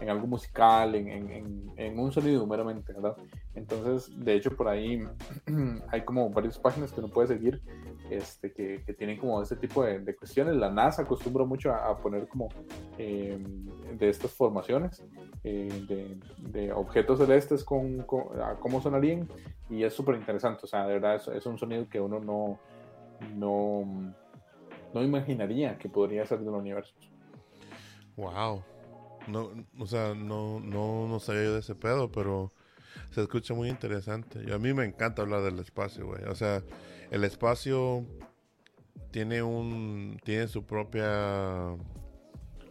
[0.00, 3.16] en algo musical, en, un sonido meramente, ¿verdad?
[3.54, 5.02] Entonces, de hecho, por ahí
[5.88, 7.62] hay como varias páginas que uno puede seguir
[8.10, 10.56] este, que, tienen como este tipo de, cuestiones.
[10.56, 12.48] La NASA acostumbra mucho a, poner como
[12.98, 13.38] eh,
[13.98, 15.02] de estas formaciones
[15.48, 19.28] eh, de, objetos celestes con, cómo sonarían
[19.70, 20.62] y es súper interesante.
[20.64, 22.58] O sea, de verdad es, un sonido que uno no,
[23.36, 24.12] no,
[24.92, 26.92] no imaginaría que podría ser del universo.
[28.16, 28.64] Wow.
[29.28, 32.50] No, o sea, no, no, no sabía yo de ese pedo, pero
[33.12, 34.42] se escucha muy interesante.
[34.44, 36.24] Y a mí me encanta hablar del espacio, güey.
[36.24, 36.60] O sea,
[37.12, 38.04] el espacio
[39.12, 41.76] tiene un, tiene su propia,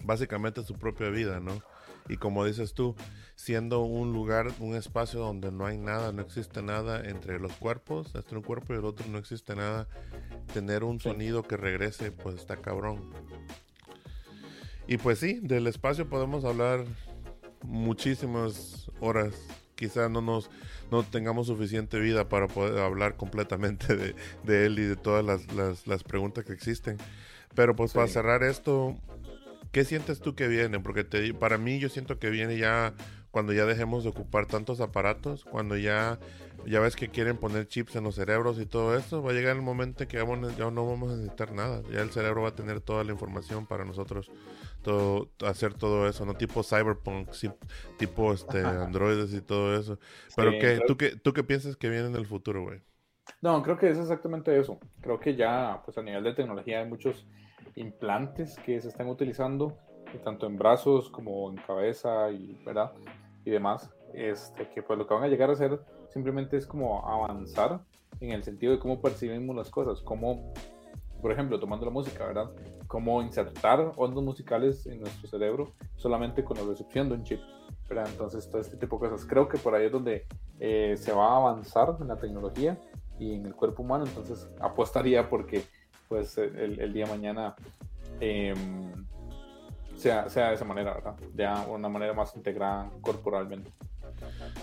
[0.03, 1.61] básicamente su propia vida, ¿no?
[2.07, 2.95] Y como dices tú,
[3.35, 8.13] siendo un lugar, un espacio donde no hay nada, no existe nada entre los cuerpos,
[8.15, 9.87] entre un cuerpo y el otro no existe nada,
[10.53, 13.11] tener un sonido que regrese, pues está cabrón.
[14.87, 16.85] Y pues sí, del espacio podemos hablar
[17.63, 19.33] muchísimas horas.
[19.75, 20.49] Quizá no nos
[20.91, 26.03] no tengamos suficiente vida para poder hablar completamente de, él y de todas las, las,
[26.03, 26.97] preguntas que existen.
[27.55, 28.95] Pero pues para cerrar esto,
[29.75, 30.79] ¿qué sientes tú que viene?
[30.79, 32.93] Porque te, para mí yo siento que viene ya
[33.29, 36.17] cuando ya dejemos de ocupar tantos aparatos, cuando ya
[36.65, 39.53] ya ves que quieren poner chips en los cerebros y todo eso, va a llegar
[39.53, 41.81] el momento en que ya no vamos a necesitar nada.
[41.91, 44.31] Ya el cerebro va a tener toda la información para nosotros
[44.81, 46.35] todo, hacer todo eso, ¿no?
[46.35, 47.31] Tipo cyberpunk,
[47.97, 49.99] tipo este androides y todo eso.
[50.37, 52.79] Pero ¿qué, ¿tú, qué, ¿tú qué piensas que viene en el futuro, güey?
[53.41, 54.79] No, creo que es exactamente eso.
[55.01, 57.27] Creo que ya, pues a nivel de tecnología hay muchos
[57.75, 59.77] implantes que se están utilizando,
[60.23, 62.93] tanto en brazos como en cabeza y, ¿verdad?
[63.43, 67.05] y demás, este, que pues lo que van a llegar a hacer simplemente es como
[67.05, 67.81] avanzar
[68.21, 70.53] en el sentido de cómo percibimos las cosas, cómo
[71.25, 72.51] por ejemplo, tomando la música, ¿verdad?
[72.85, 77.39] Cómo insertar ondas musicales en nuestro cerebro solamente con la recepción de un chip,
[77.89, 78.07] ¿verdad?
[78.11, 79.25] Entonces, todo este tipo de cosas.
[79.25, 80.27] Creo que por ahí es donde
[80.59, 82.79] eh, se va a avanzar en la tecnología
[83.17, 85.63] y en el cuerpo humano, entonces apostaría porque
[86.07, 87.55] pues el, el día de mañana
[88.19, 89.05] em,
[89.97, 91.15] sea, sea de esa manera, ¿verdad?
[91.35, 93.71] Ya una manera más integrada corporalmente.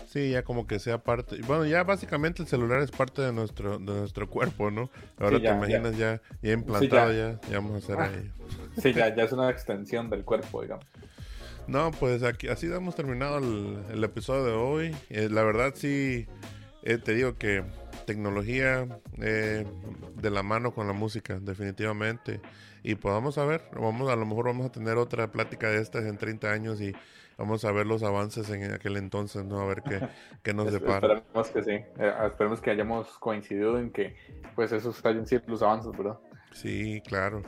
[0.07, 1.40] Sí, ya como que sea parte.
[1.47, 4.90] Bueno, ya básicamente el celular es parte de nuestro de nuestro cuerpo, ¿no?
[5.18, 7.40] Ahora te imaginas ya, ya, implantado, ya.
[7.51, 7.59] ya.
[7.59, 8.05] vamos a hacer ah.
[8.05, 8.30] ahí.
[8.80, 10.86] Sí, ya, ya es una extensión del cuerpo, digamos.
[11.66, 14.97] No, pues aquí así hemos terminado el, episodio de hoy.
[15.11, 16.26] Eh, la verdad sí,
[16.82, 17.62] eh, te digo que
[18.05, 18.87] tecnología
[19.21, 19.67] eh,
[20.15, 22.41] de la mano con la música, definitivamente.
[22.83, 25.81] Y pues vamos a ver, vamos, a lo mejor vamos a tener otra plática de
[25.81, 26.95] estas en 30 años y
[27.39, 29.61] vamos a ver los avances en aquel entonces, ¿no?
[29.61, 30.09] A ver qué,
[30.43, 31.19] qué nos depara.
[31.19, 34.17] Esperemos que sí, eh, esperemos que hayamos coincidido en que
[34.55, 36.19] pues esos hayan sido los avances, ¿verdad?
[36.53, 37.43] Sí, claro.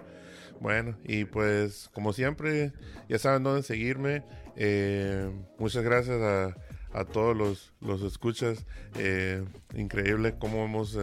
[0.61, 2.73] Bueno, y pues como siempre,
[3.09, 4.23] ya saben dónde seguirme.
[4.57, 6.55] Eh, muchas gracias a,
[6.95, 8.65] a todos los, los escuchas.
[8.99, 10.97] Eh, increíble cómo hemos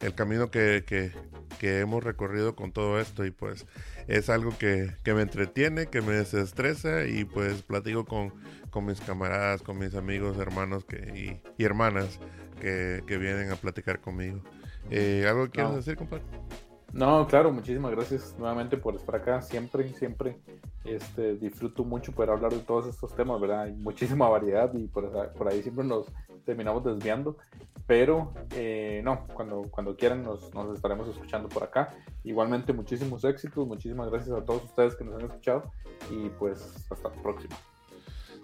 [0.00, 3.66] el camino que, que, hemos recorrido con todo esto y pues
[4.08, 8.32] es algo que, me entretiene, que me desestresa y pues platico con,
[8.70, 12.18] con mis camaradas, con mis amigos, hermanos que, y, hermanas
[12.60, 14.42] que, vienen a platicar conmigo.
[14.90, 16.24] Eh, ¿Algo que quieres decir, compadre?
[16.92, 19.42] No, claro, muchísimas gracias nuevamente por estar acá.
[19.42, 20.38] Siempre, siempre
[20.84, 23.62] este, disfruto mucho poder hablar de todos estos temas, ¿verdad?
[23.62, 26.06] Hay muchísima variedad y por, por ahí siempre nos
[26.44, 27.36] terminamos desviando.
[27.86, 31.94] Pero eh, no, cuando, cuando quieran nos, nos, estaremos escuchando por acá.
[32.22, 35.72] Igualmente, muchísimos éxitos, muchísimas gracias a todos ustedes que nos han escuchado
[36.10, 37.56] y pues hasta la próxima.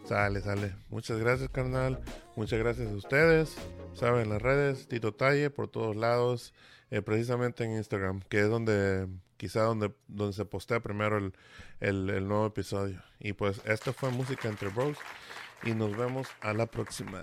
[0.05, 0.73] Sale, sale.
[0.91, 2.01] Muchas gracias, carnal.
[2.37, 3.57] Muchas gracias a ustedes.
[3.93, 6.55] Saben, las redes, Tito Talle, por todos lados.
[6.91, 11.33] Eh, precisamente en Instagram, que es donde quizá donde, donde se postea primero el,
[11.81, 13.03] el, el nuevo episodio.
[13.19, 14.97] Y pues esto fue Música entre Bros.
[15.63, 17.23] Y nos vemos a la próxima.